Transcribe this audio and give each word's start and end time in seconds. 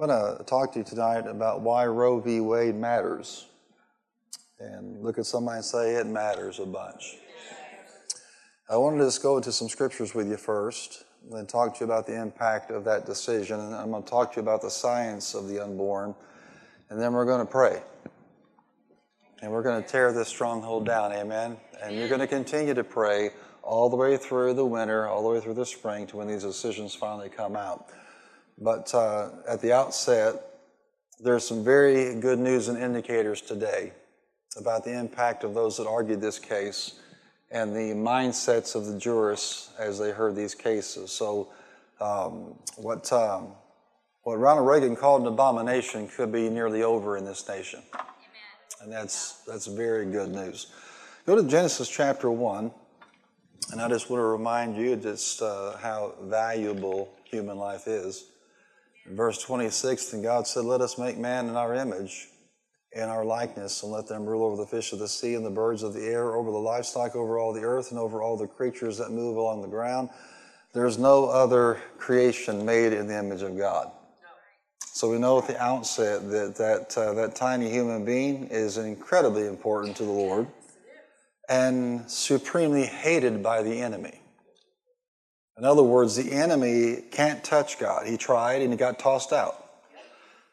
I'm 0.00 0.08
going 0.08 0.38
to 0.38 0.44
talk 0.44 0.72
to 0.72 0.78
you 0.78 0.84
tonight 0.84 1.26
about 1.26 1.60
why 1.60 1.84
Roe 1.84 2.20
v. 2.20 2.40
Wade 2.40 2.74
matters. 2.74 3.44
And 4.58 5.02
look 5.02 5.18
at 5.18 5.26
somebody 5.26 5.56
and 5.56 5.64
say, 5.64 5.96
it 5.96 6.06
matters 6.06 6.58
a 6.58 6.64
bunch. 6.64 7.18
I 8.70 8.78
wanted 8.78 8.98
to 8.98 9.04
just 9.04 9.22
go 9.22 9.36
into 9.36 9.52
some 9.52 9.68
scriptures 9.68 10.14
with 10.14 10.26
you 10.26 10.38
first, 10.38 11.04
and 11.22 11.36
then 11.36 11.46
talk 11.46 11.74
to 11.74 11.80
you 11.80 11.84
about 11.84 12.06
the 12.06 12.18
impact 12.18 12.70
of 12.70 12.82
that 12.84 13.04
decision. 13.04 13.60
And 13.60 13.74
I'm 13.74 13.90
going 13.90 14.02
to 14.02 14.08
talk 14.08 14.32
to 14.32 14.36
you 14.36 14.42
about 14.42 14.62
the 14.62 14.70
science 14.70 15.34
of 15.34 15.48
the 15.48 15.62
unborn, 15.62 16.14
and 16.88 16.98
then 16.98 17.12
we're 17.12 17.26
going 17.26 17.44
to 17.44 17.52
pray. 17.52 17.82
And 19.42 19.52
we're 19.52 19.62
going 19.62 19.82
to 19.82 19.86
tear 19.86 20.14
this 20.14 20.28
stronghold 20.28 20.86
down, 20.86 21.12
amen? 21.12 21.58
And 21.82 21.94
you're 21.94 22.08
going 22.08 22.22
to 22.22 22.26
continue 22.26 22.72
to 22.72 22.84
pray 22.84 23.32
all 23.62 23.90
the 23.90 23.96
way 23.96 24.16
through 24.16 24.54
the 24.54 24.64
winter, 24.64 25.06
all 25.06 25.22
the 25.22 25.28
way 25.28 25.40
through 25.40 25.54
the 25.54 25.66
spring 25.66 26.06
to 26.06 26.16
when 26.16 26.26
these 26.26 26.42
decisions 26.42 26.94
finally 26.94 27.28
come 27.28 27.54
out. 27.54 27.88
But 28.60 28.94
uh, 28.94 29.30
at 29.48 29.60
the 29.60 29.72
outset, 29.72 30.34
there's 31.18 31.46
some 31.46 31.64
very 31.64 32.14
good 32.20 32.38
news 32.38 32.68
and 32.68 32.78
indicators 32.78 33.40
today 33.40 33.92
about 34.56 34.84
the 34.84 34.98
impact 34.98 35.44
of 35.44 35.54
those 35.54 35.76
that 35.78 35.86
argued 35.86 36.20
this 36.20 36.38
case 36.38 37.00
and 37.50 37.74
the 37.74 37.94
mindsets 37.94 38.74
of 38.74 38.86
the 38.86 38.98
jurists 38.98 39.70
as 39.78 39.98
they 39.98 40.10
heard 40.10 40.36
these 40.36 40.54
cases. 40.54 41.10
So, 41.10 41.48
um, 42.00 42.58
what, 42.76 43.12
um, 43.12 43.48
what 44.22 44.36
Ronald 44.36 44.66
Reagan 44.66 44.96
called 44.96 45.22
an 45.22 45.28
abomination 45.28 46.08
could 46.08 46.32
be 46.32 46.48
nearly 46.48 46.82
over 46.82 47.16
in 47.16 47.24
this 47.24 47.46
nation. 47.48 47.82
Amen. 47.94 48.04
And 48.82 48.92
that's, 48.92 49.42
that's 49.46 49.66
very 49.66 50.06
good 50.06 50.30
news. 50.30 50.68
Go 51.26 51.36
to 51.36 51.42
Genesis 51.42 51.88
chapter 51.88 52.30
1, 52.30 52.70
and 53.72 53.80
I 53.80 53.88
just 53.88 54.08
want 54.10 54.20
to 54.20 54.24
remind 54.24 54.76
you 54.76 54.96
just 54.96 55.42
uh, 55.42 55.76
how 55.76 56.14
valuable 56.22 57.12
human 57.24 57.58
life 57.58 57.86
is. 57.86 58.26
In 59.10 59.16
verse 59.16 59.42
26, 59.42 60.12
and 60.12 60.22
God 60.22 60.46
said, 60.46 60.64
Let 60.64 60.80
us 60.80 60.96
make 60.96 61.18
man 61.18 61.48
in 61.48 61.56
our 61.56 61.74
image, 61.74 62.28
in 62.92 63.02
our 63.02 63.24
likeness, 63.24 63.82
and 63.82 63.90
let 63.90 64.06
them 64.06 64.24
rule 64.24 64.44
over 64.44 64.56
the 64.56 64.68
fish 64.68 64.92
of 64.92 65.00
the 65.00 65.08
sea 65.08 65.34
and 65.34 65.44
the 65.44 65.50
birds 65.50 65.82
of 65.82 65.94
the 65.94 66.04
air, 66.06 66.36
over 66.36 66.52
the 66.52 66.56
livestock, 66.56 67.16
over 67.16 67.36
all 67.36 67.52
the 67.52 67.62
earth, 67.62 67.90
and 67.90 67.98
over 67.98 68.22
all 68.22 68.36
the 68.36 68.46
creatures 68.46 68.98
that 68.98 69.10
move 69.10 69.36
along 69.36 69.62
the 69.62 69.68
ground. 69.68 70.10
There 70.74 70.86
is 70.86 70.96
no 70.96 71.24
other 71.24 71.80
creation 71.98 72.64
made 72.64 72.92
in 72.92 73.08
the 73.08 73.18
image 73.18 73.42
of 73.42 73.58
God. 73.58 73.90
So 74.78 75.10
we 75.10 75.18
know 75.18 75.38
at 75.38 75.48
the 75.48 75.60
outset 75.60 76.30
that 76.30 76.54
that, 76.54 76.96
uh, 76.96 77.12
that 77.14 77.34
tiny 77.34 77.68
human 77.68 78.04
being 78.04 78.46
is 78.46 78.78
incredibly 78.78 79.48
important 79.48 79.96
to 79.96 80.04
the 80.04 80.12
Lord 80.12 80.46
and 81.48 82.08
supremely 82.08 82.86
hated 82.86 83.42
by 83.42 83.64
the 83.64 83.80
enemy. 83.80 84.19
In 85.60 85.66
other 85.66 85.82
words, 85.82 86.16
the 86.16 86.32
enemy 86.32 87.02
can't 87.10 87.44
touch 87.44 87.78
God. 87.78 88.06
He 88.06 88.16
tried 88.16 88.62
and 88.62 88.72
he 88.72 88.78
got 88.78 88.98
tossed 88.98 89.30
out. 89.30 89.62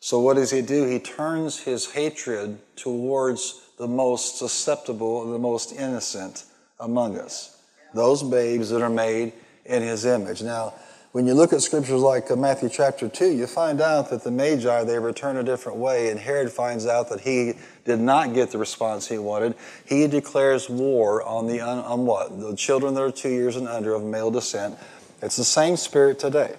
So, 0.02 0.20
what 0.20 0.36
does 0.36 0.52
he 0.52 0.62
do? 0.62 0.86
He 0.86 1.00
turns 1.00 1.60
his 1.60 1.90
hatred 1.90 2.60
towards 2.76 3.62
the 3.78 3.88
most 3.88 4.38
susceptible 4.38 5.24
and 5.24 5.34
the 5.34 5.40
most 5.40 5.72
innocent 5.72 6.44
among 6.78 7.18
us, 7.18 7.58
those 7.94 8.22
babes 8.22 8.70
that 8.70 8.82
are 8.82 8.90
made 8.90 9.32
in 9.66 9.82
his 9.82 10.04
image. 10.04 10.44
Now, 10.44 10.74
when 11.14 11.26
you 11.26 11.34
look 11.34 11.54
at 11.54 11.62
scriptures 11.62 12.02
like 12.02 12.30
uh, 12.30 12.36
Matthew 12.36 12.70
chapter 12.70 13.08
2, 13.08 13.32
you 13.32 13.48
find 13.48 13.80
out 13.80 14.10
that 14.10 14.24
the 14.24 14.30
Magi, 14.30 14.84
they 14.84 15.00
return 15.00 15.38
a 15.38 15.44
different 15.44 15.78
way, 15.78 16.12
and 16.12 16.20
Herod 16.20 16.52
finds 16.52 16.86
out 16.86 17.10
that 17.10 17.22
he 17.22 17.54
did 17.86 18.00
not 18.00 18.34
get 18.34 18.52
the 18.52 18.58
response 18.58 19.08
he 19.08 19.18
wanted. 19.18 19.56
He 19.86 20.06
declares 20.08 20.70
war 20.70 21.24
on 21.24 21.48
the, 21.48 21.62
on 21.62 22.06
what? 22.06 22.38
The 22.40 22.56
children 22.56 22.94
that 22.94 23.02
are 23.02 23.12
two 23.12 23.30
years 23.30 23.56
and 23.56 23.68
under 23.68 23.96
of 23.96 24.04
male 24.04 24.30
descent 24.30 24.78
it's 25.22 25.36
the 25.36 25.44
same 25.44 25.78
spirit 25.78 26.20
today. 26.20 26.56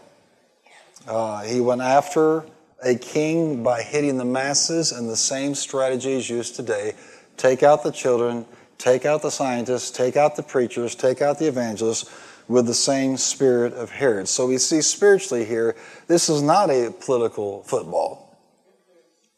Uh, 1.07 1.43
he 1.43 1.61
went 1.61 1.81
after 1.81 2.45
a 2.83 2.95
king 2.95 3.63
by 3.63 3.83
hitting 3.83 4.19
the 4.19 4.25
masses, 4.25 4.93
and 4.93 5.09
the 5.09 5.17
same 5.17 5.55
strategy 5.55 6.13
is 6.13 6.29
used 6.29 6.55
today. 6.57 6.95
Take 7.37 7.63
out 7.63 7.83
the 7.83 7.93
children, 7.93 8.47
take 8.79 9.05
out 9.05 9.23
the 9.23 9.31
scientists, 9.31 9.91
take 9.91 10.17
out 10.17 10.37
the 10.37 10.43
preachers, 10.43 10.95
take 10.95 11.23
out 11.23 11.39
the 11.39 11.47
evangelists 11.47 12.11
with 12.49 12.67
the 12.67 12.75
same 12.75 13.17
spirit 13.17 13.75
of 13.75 13.91
Herod. 13.91 14.29
So 14.29 14.47
we 14.47 14.59
see 14.59 14.81
spiritually 14.81 15.45
here, 15.45 15.77
this 16.07 16.29
is 16.29 16.43
not 16.43 16.71
a 16.71 16.93
political 17.01 17.63
football. 17.65 18.37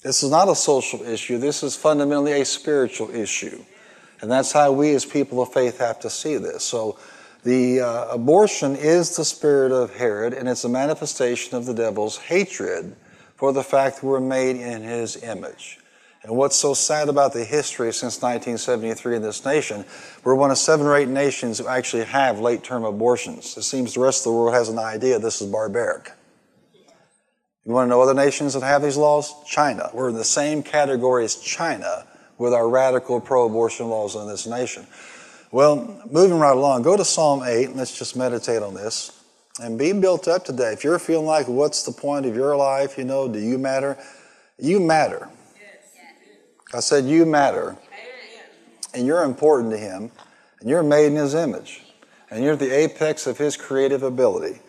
This 0.02 0.22
is 0.22 0.31
not 0.31 0.48
a 0.48 0.54
social 0.54 1.02
issue. 1.02 1.37
This 1.37 1.62
is 1.62 1.76
fundamentally 1.76 2.41
a 2.41 2.44
spiritual 2.44 3.10
issue. 3.10 3.62
And 4.22 4.31
that's 4.31 4.52
how 4.52 4.72
we 4.72 4.94
as 4.94 5.04
people 5.04 5.42
of 5.42 5.52
faith 5.52 5.78
have 5.78 6.00
to 6.00 6.10
see 6.10 6.37
this. 6.37 6.62
So 6.62 6.98
the 7.42 7.80
uh, 7.80 8.08
abortion 8.08 8.76
is 8.76 9.16
the 9.16 9.24
spirit 9.24 9.72
of 9.72 9.94
Herod, 9.94 10.34
and 10.34 10.48
it's 10.48 10.64
a 10.64 10.68
manifestation 10.68 11.56
of 11.56 11.66
the 11.66 11.74
devil's 11.74 12.18
hatred 12.18 12.94
for 13.36 13.52
the 13.52 13.62
fact 13.62 14.00
that 14.00 14.06
we're 14.06 14.20
made 14.20 14.56
in 14.56 14.82
his 14.82 15.22
image. 15.22 15.78
And 16.22 16.36
what's 16.36 16.56
so 16.56 16.74
sad 16.74 17.08
about 17.08 17.32
the 17.32 17.44
history 17.44 17.90
since 17.94 18.20
1973 18.20 19.16
in 19.16 19.22
this 19.22 19.42
nation, 19.46 19.86
we're 20.22 20.34
one 20.34 20.50
of 20.50 20.58
seven 20.58 20.86
or 20.86 20.94
eight 20.94 21.08
nations 21.08 21.58
who 21.58 21.66
actually 21.66 22.04
have 22.04 22.38
late 22.38 22.62
term 22.62 22.84
abortions. 22.84 23.56
It 23.56 23.62
seems 23.62 23.94
the 23.94 24.00
rest 24.00 24.20
of 24.20 24.32
the 24.32 24.38
world 24.38 24.54
has 24.54 24.68
an 24.68 24.78
idea 24.78 25.18
this 25.18 25.40
is 25.40 25.50
barbaric. 25.50 26.12
You 27.64 27.72
want 27.72 27.86
to 27.86 27.90
know 27.90 28.02
other 28.02 28.14
nations 28.14 28.52
that 28.52 28.62
have 28.62 28.82
these 28.82 28.98
laws? 28.98 29.32
China. 29.46 29.90
We're 29.94 30.10
in 30.10 30.14
the 30.14 30.24
same 30.24 30.62
category 30.62 31.24
as 31.24 31.36
China 31.36 32.06
with 32.36 32.52
our 32.52 32.68
radical 32.68 33.20
pro 33.20 33.46
abortion 33.46 33.88
laws 33.88 34.14
in 34.14 34.26
this 34.28 34.46
nation. 34.46 34.86
Well, 35.53 36.00
moving 36.09 36.38
right 36.38 36.56
along, 36.56 36.83
go 36.83 36.97
to 36.97 37.05
Psalm 37.05 37.43
8 37.43 37.71
and 37.71 37.77
let's 37.77 37.99
just 37.99 38.15
meditate 38.15 38.62
on 38.62 38.72
this 38.75 39.21
and 39.61 39.77
be 39.77 39.93
built 39.93 40.28
up 40.28 40.44
today. 40.44 40.72
If 40.72 40.84
you're 40.84 41.00
feeling 41.00 41.27
like, 41.27 41.49
what's 41.49 41.83
the 41.83 41.91
point 41.91 42.25
of 42.25 42.37
your 42.37 42.56
life? 42.56 42.97
You 42.97 43.03
know, 43.03 43.27
do 43.27 43.41
you 43.41 43.59
matter? 43.59 43.99
You 44.61 44.78
matter. 44.78 45.28
I 46.72 46.78
said, 46.78 47.05
you 47.06 47.27
matter. 47.27 47.77
And 48.94 49.05
you're 49.05 49.25
important 49.25 49.72
to 49.72 49.77
Him. 49.77 50.12
And 50.61 50.71
you're 50.71 50.84
made 50.84 51.06
in 51.06 51.16
His 51.16 51.34
image. 51.34 51.82
And 52.31 52.44
you're 52.44 52.55
the 52.55 52.72
apex 52.72 53.27
of 53.27 53.38
His 53.38 53.56
creative 53.56 54.05
ability. 54.05 54.61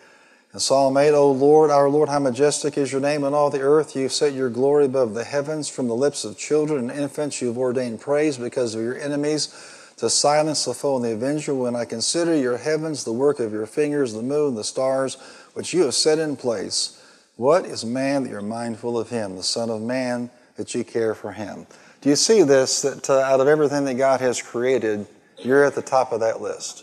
In 0.52 0.58
Psalm 0.58 0.96
8, 0.96 1.12
O 1.12 1.30
Lord, 1.30 1.70
our 1.70 1.88
Lord, 1.88 2.08
how 2.08 2.18
majestic 2.18 2.76
is 2.76 2.90
your 2.90 3.00
name 3.00 3.22
in 3.22 3.34
all 3.34 3.50
the 3.50 3.60
earth. 3.60 3.94
You've 3.94 4.12
set 4.12 4.32
your 4.32 4.50
glory 4.50 4.86
above 4.86 5.14
the 5.14 5.22
heavens. 5.22 5.68
From 5.68 5.86
the 5.86 5.94
lips 5.94 6.24
of 6.24 6.36
children 6.36 6.90
and 6.90 6.98
infants, 6.98 7.40
you've 7.40 7.56
ordained 7.56 8.00
praise 8.00 8.36
because 8.36 8.74
of 8.74 8.82
your 8.82 8.98
enemies 8.98 9.78
to 10.02 10.10
silence 10.10 10.64
the 10.64 10.74
foe 10.74 10.96
and 10.96 11.04
the 11.04 11.12
avenger 11.12 11.54
when 11.54 11.76
I 11.76 11.84
consider 11.84 12.36
your 12.36 12.56
heavens, 12.56 13.04
the 13.04 13.12
work 13.12 13.38
of 13.38 13.52
your 13.52 13.66
fingers, 13.66 14.12
the 14.12 14.20
moon, 14.20 14.56
the 14.56 14.64
stars, 14.64 15.14
which 15.54 15.72
you 15.72 15.82
have 15.82 15.94
set 15.94 16.18
in 16.18 16.34
place. 16.34 17.00
What 17.36 17.66
is 17.66 17.84
man 17.84 18.24
that 18.24 18.30
you're 18.30 18.42
mindful 18.42 18.98
of 18.98 19.10
him, 19.10 19.36
the 19.36 19.44
Son 19.44 19.70
of 19.70 19.80
Man 19.80 20.28
that 20.56 20.74
you 20.74 20.82
care 20.82 21.14
for 21.14 21.30
him? 21.30 21.68
Do 22.00 22.08
you 22.08 22.16
see 22.16 22.42
this? 22.42 22.82
That 22.82 23.08
uh, 23.08 23.20
out 23.20 23.38
of 23.38 23.46
everything 23.46 23.84
that 23.84 23.94
God 23.94 24.18
has 24.20 24.42
created, 24.42 25.06
you're 25.38 25.64
at 25.64 25.76
the 25.76 25.82
top 25.82 26.10
of 26.10 26.18
that 26.18 26.40
list. 26.40 26.82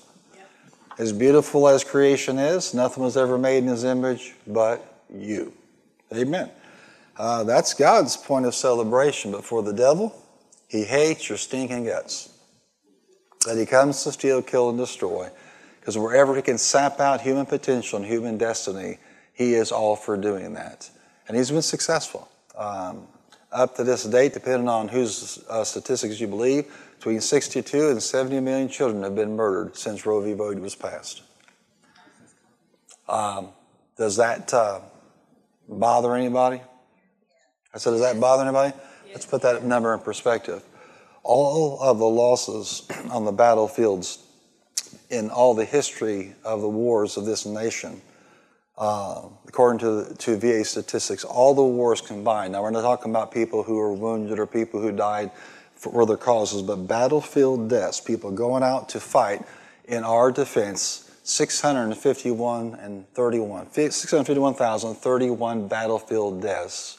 As 0.97 1.11
beautiful 1.11 1.67
as 1.67 1.83
creation 1.83 2.39
is, 2.39 2.73
nothing 2.73 3.03
was 3.03 3.17
ever 3.17 3.37
made 3.37 3.57
in 3.57 3.67
his 3.67 3.83
image 3.83 4.33
but 4.47 5.01
you. 5.13 5.51
Amen. 6.15 6.49
Uh, 7.17 7.43
that's 7.43 7.73
God's 7.73 8.15
point 8.15 8.45
of 8.45 8.55
celebration, 8.55 9.33
but 9.33 9.43
for 9.43 9.61
the 9.61 9.73
devil, 9.73 10.15
he 10.69 10.85
hates 10.85 11.27
your 11.27 11.37
stinking 11.37 11.83
guts 11.83 12.29
that 13.45 13.57
he 13.57 13.65
comes 13.65 14.03
to 14.03 14.11
steal, 14.11 14.41
kill, 14.41 14.69
and 14.69 14.77
destroy. 14.77 15.29
Because 15.79 15.97
wherever 15.97 16.35
he 16.35 16.41
can 16.41 16.57
sap 16.57 16.99
out 16.99 17.21
human 17.21 17.45
potential 17.45 17.97
and 17.97 18.05
human 18.05 18.37
destiny, 18.37 18.97
he 19.33 19.53
is 19.53 19.71
all 19.71 19.95
for 19.95 20.17
doing 20.17 20.53
that. 20.53 20.89
And 21.27 21.37
he's 21.37 21.51
been 21.51 21.61
successful. 21.61 22.29
Um, 22.55 23.07
up 23.51 23.75
to 23.77 23.83
this 23.83 24.03
date, 24.03 24.33
depending 24.33 24.67
on 24.67 24.89
whose 24.89 25.43
uh, 25.49 25.63
statistics 25.63 26.19
you 26.19 26.27
believe, 26.27 26.65
between 26.97 27.21
62 27.21 27.89
and 27.89 28.03
70 28.03 28.39
million 28.41 28.67
children 28.67 29.01
have 29.03 29.15
been 29.15 29.35
murdered 29.35 29.77
since 29.77 30.05
Roe 30.05 30.21
v. 30.21 30.33
Wade 30.33 30.59
was 30.59 30.75
passed. 30.75 31.23
Um, 33.07 33.49
does 33.97 34.17
that 34.17 34.53
uh, 34.53 34.81
bother 35.67 36.13
anybody? 36.15 36.61
I 37.73 37.77
said, 37.77 37.91
does 37.91 38.01
that 38.01 38.19
bother 38.19 38.43
anybody? 38.43 38.75
Let's 39.11 39.25
put 39.25 39.41
that 39.43 39.63
number 39.63 39.93
in 39.93 40.01
perspective 40.01 40.63
all 41.29 41.79
of 41.79 41.99
the 41.99 42.09
losses 42.09 42.87
on 43.11 43.23
the 43.23 43.31
battlefields 43.31 44.17
in 45.11 45.29
all 45.29 45.53
the 45.53 45.63
history 45.63 46.33
of 46.43 46.61
the 46.61 46.67
wars 46.67 47.17
of 47.17 47.25
this 47.25 47.45
nation, 47.45 48.01
uh, 48.79 49.21
according 49.47 49.77
to, 49.77 50.15
to 50.15 50.37
VA 50.37 50.65
statistics, 50.65 51.23
all 51.23 51.53
the 51.53 51.63
wars 51.63 52.01
combined. 52.01 52.53
Now, 52.53 52.63
we're 52.63 52.71
not 52.71 52.81
talking 52.81 53.11
about 53.11 53.31
people 53.31 53.61
who 53.61 53.75
were 53.75 53.93
wounded 53.93 54.39
or 54.39 54.47
people 54.47 54.81
who 54.81 54.91
died 54.91 55.29
for 55.75 56.01
other 56.01 56.17
causes, 56.17 56.63
but 56.63 56.87
battlefield 56.87 57.69
deaths, 57.69 58.01
people 58.01 58.31
going 58.31 58.63
out 58.63 58.89
to 58.89 58.99
fight 58.99 59.43
in 59.87 60.03
our 60.03 60.31
defense, 60.31 61.11
651 61.21 62.73
and 62.73 63.07
31, 63.13 63.71
651,031 63.71 65.67
battlefield 65.67 66.41
deaths 66.41 66.98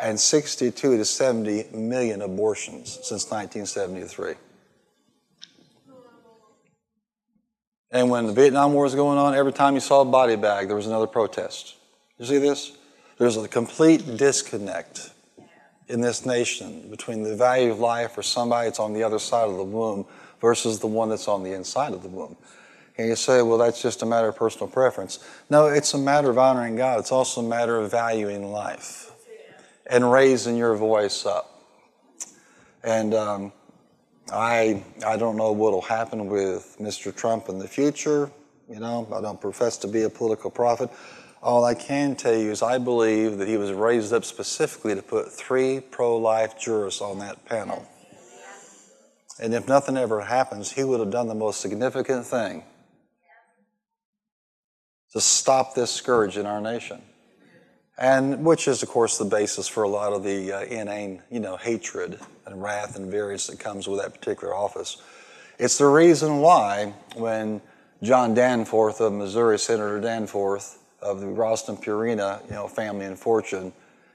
and 0.00 0.18
62 0.18 0.96
to 0.96 1.04
70 1.04 1.76
million 1.76 2.22
abortions 2.22 2.98
since 3.02 3.30
1973. 3.30 4.34
And 7.92 8.08
when 8.08 8.26
the 8.26 8.32
Vietnam 8.32 8.72
War 8.72 8.84
was 8.84 8.94
going 8.94 9.18
on, 9.18 9.34
every 9.34 9.52
time 9.52 9.74
you 9.74 9.80
saw 9.80 10.02
a 10.02 10.04
body 10.04 10.36
bag, 10.36 10.68
there 10.68 10.76
was 10.76 10.86
another 10.86 11.08
protest. 11.08 11.74
You 12.18 12.24
see 12.24 12.38
this? 12.38 12.72
There's 13.18 13.36
a 13.36 13.48
complete 13.48 14.16
disconnect 14.16 15.10
in 15.88 16.00
this 16.00 16.24
nation 16.24 16.88
between 16.88 17.24
the 17.24 17.34
value 17.34 17.72
of 17.72 17.80
life 17.80 18.12
for 18.12 18.22
somebody 18.22 18.68
that's 18.68 18.78
on 18.78 18.92
the 18.92 19.02
other 19.02 19.18
side 19.18 19.48
of 19.48 19.56
the 19.56 19.64
womb 19.64 20.06
versus 20.40 20.78
the 20.78 20.86
one 20.86 21.08
that's 21.08 21.26
on 21.26 21.42
the 21.42 21.52
inside 21.52 21.92
of 21.92 22.02
the 22.02 22.08
womb. 22.08 22.36
And 22.96 23.08
you 23.08 23.16
say, 23.16 23.42
well, 23.42 23.58
that's 23.58 23.82
just 23.82 24.02
a 24.02 24.06
matter 24.06 24.28
of 24.28 24.36
personal 24.36 24.68
preference. 24.68 25.18
No, 25.48 25.66
it's 25.66 25.92
a 25.94 25.98
matter 25.98 26.30
of 26.30 26.38
honoring 26.38 26.76
God. 26.76 27.00
It's 27.00 27.12
also 27.12 27.40
a 27.40 27.48
matter 27.48 27.76
of 27.76 27.90
valuing 27.90 28.52
life 28.52 29.09
and 29.90 30.10
raising 30.10 30.56
your 30.56 30.76
voice 30.76 31.26
up. 31.26 31.62
And 32.82 33.12
um, 33.12 33.52
I, 34.32 34.82
I 35.04 35.16
don't 35.16 35.36
know 35.36 35.52
what 35.52 35.72
will 35.72 35.82
happen 35.82 36.28
with 36.28 36.76
Mr. 36.80 37.14
Trump 37.14 37.48
in 37.48 37.58
the 37.58 37.68
future. 37.68 38.30
You 38.68 38.78
know, 38.78 39.06
I 39.12 39.20
don't 39.20 39.40
profess 39.40 39.76
to 39.78 39.88
be 39.88 40.02
a 40.02 40.08
political 40.08 40.50
prophet. 40.50 40.90
All 41.42 41.64
I 41.64 41.74
can 41.74 42.14
tell 42.14 42.36
you 42.36 42.52
is 42.52 42.62
I 42.62 42.78
believe 42.78 43.38
that 43.38 43.48
he 43.48 43.56
was 43.56 43.72
raised 43.72 44.12
up 44.12 44.24
specifically 44.24 44.94
to 44.94 45.02
put 45.02 45.32
three 45.32 45.80
pro 45.80 46.16
life 46.16 46.58
jurists 46.58 47.00
on 47.00 47.18
that 47.18 47.44
panel. 47.44 47.86
And 49.42 49.54
if 49.54 49.66
nothing 49.66 49.96
ever 49.96 50.20
happens, 50.20 50.70
he 50.70 50.84
would 50.84 51.00
have 51.00 51.10
done 51.10 51.26
the 51.26 51.34
most 51.34 51.60
significant 51.60 52.26
thing 52.26 52.62
to 55.12 55.20
stop 55.20 55.74
this 55.74 55.90
scourge 55.90 56.36
in 56.36 56.46
our 56.46 56.60
nation. 56.60 57.02
And 58.00 58.44
which 58.46 58.66
is, 58.66 58.82
of 58.82 58.88
course, 58.88 59.18
the 59.18 59.26
basis 59.26 59.68
for 59.68 59.82
a 59.82 59.88
lot 59.88 60.14
of 60.14 60.24
the 60.24 60.52
uh, 60.52 60.60
inane, 60.62 61.22
you 61.30 61.38
know, 61.38 61.56
hatred 61.58 62.18
and 62.46 62.62
wrath 62.62 62.96
and 62.96 63.10
variance 63.10 63.46
that 63.48 63.60
comes 63.60 63.86
with 63.86 64.00
that 64.00 64.14
particular 64.14 64.54
office. 64.54 64.96
It's 65.58 65.76
the 65.76 65.86
reason 65.86 66.38
why 66.38 66.94
when 67.14 67.60
John 68.02 68.32
Danforth 68.32 69.02
of 69.02 69.12
Missouri, 69.12 69.58
Senator 69.58 70.00
Danforth, 70.00 70.78
of 71.02 71.20
the 71.20 71.26
Ralston 71.26 71.76
Purina, 71.76 72.42
you 72.46 72.52
know, 72.52 72.68
family 72.68 73.06
and 73.06 73.18
fortune, 73.18 73.72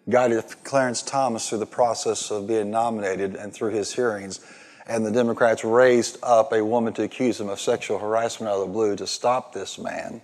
guided 0.10 0.44
Clarence 0.64 1.02
Thomas 1.02 1.50
through 1.50 1.60
the 1.60 1.66
process 1.66 2.32
of 2.32 2.48
being 2.48 2.70
nominated 2.70 3.36
and 3.36 3.54
through 3.54 3.72
his 3.72 3.94
hearings. 3.94 4.40
And 4.88 5.06
the 5.06 5.12
Democrats 5.12 5.64
raised 5.64 6.18
up 6.22 6.54
a 6.54 6.64
woman 6.64 6.94
to 6.94 7.04
accuse 7.04 7.40
him 7.40 7.50
of 7.50 7.60
sexual 7.60 7.98
harassment 7.98 8.52
out 8.52 8.62
of 8.62 8.68
the 8.68 8.74
blue 8.74 8.96
to 8.98 9.08
stop 9.08 9.54
this 9.54 9.80
man. 9.80 10.22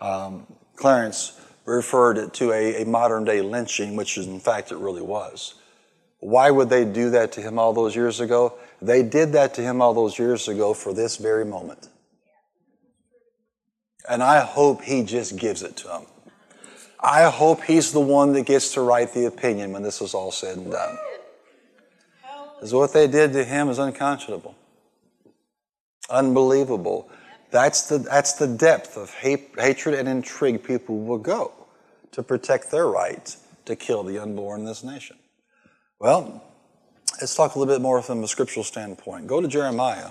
Um, 0.00 0.46
Clarence 0.76 1.38
referred 1.64 2.18
it 2.18 2.34
to 2.34 2.52
a, 2.52 2.82
a 2.82 2.86
modern 2.86 3.24
day 3.24 3.40
lynching, 3.40 3.96
which 3.96 4.18
in 4.18 4.40
fact 4.40 4.72
it 4.72 4.76
really 4.76 5.02
was. 5.02 5.54
Why 6.20 6.50
would 6.50 6.70
they 6.70 6.84
do 6.84 7.10
that 7.10 7.32
to 7.32 7.42
him 7.42 7.58
all 7.58 7.72
those 7.72 7.94
years 7.94 8.20
ago? 8.20 8.54
They 8.80 9.02
did 9.02 9.32
that 9.32 9.54
to 9.54 9.62
him 9.62 9.82
all 9.82 9.94
those 9.94 10.18
years 10.18 10.48
ago 10.48 10.74
for 10.74 10.92
this 10.92 11.16
very 11.16 11.44
moment. 11.44 11.88
And 14.08 14.22
I 14.22 14.40
hope 14.40 14.82
he 14.82 15.02
just 15.02 15.38
gives 15.38 15.62
it 15.62 15.76
to 15.78 15.88
him. 15.88 16.06
I 17.00 17.24
hope 17.24 17.62
he's 17.64 17.92
the 17.92 18.00
one 18.00 18.32
that 18.32 18.46
gets 18.46 18.72
to 18.74 18.80
write 18.80 19.12
the 19.12 19.26
opinion 19.26 19.72
when 19.72 19.82
this 19.82 20.00
is 20.00 20.14
all 20.14 20.30
said 20.30 20.56
and 20.56 20.72
done. 20.72 20.98
Because 22.54 22.72
what 22.72 22.94
they 22.94 23.06
did 23.06 23.34
to 23.34 23.44
him 23.44 23.68
is 23.68 23.78
unconscionable, 23.78 24.54
unbelievable. 26.08 27.10
That's 27.54 27.82
the, 27.82 27.98
that's 27.98 28.32
the 28.32 28.48
depth 28.48 28.96
of 28.96 29.14
hate, 29.14 29.50
hatred 29.56 29.94
and 29.94 30.08
intrigue 30.08 30.64
people 30.64 30.98
will 30.98 31.18
go 31.18 31.52
to 32.10 32.20
protect 32.20 32.72
their 32.72 32.88
right 32.88 33.36
to 33.66 33.76
kill 33.76 34.02
the 34.02 34.18
unborn 34.18 34.62
in 34.62 34.66
this 34.66 34.82
nation. 34.82 35.16
Well, 36.00 36.42
let's 37.20 37.36
talk 37.36 37.54
a 37.54 37.58
little 37.60 37.72
bit 37.72 37.80
more 37.80 38.02
from 38.02 38.24
a 38.24 38.26
scriptural 38.26 38.64
standpoint. 38.64 39.28
Go 39.28 39.40
to 39.40 39.46
Jeremiah, 39.46 40.10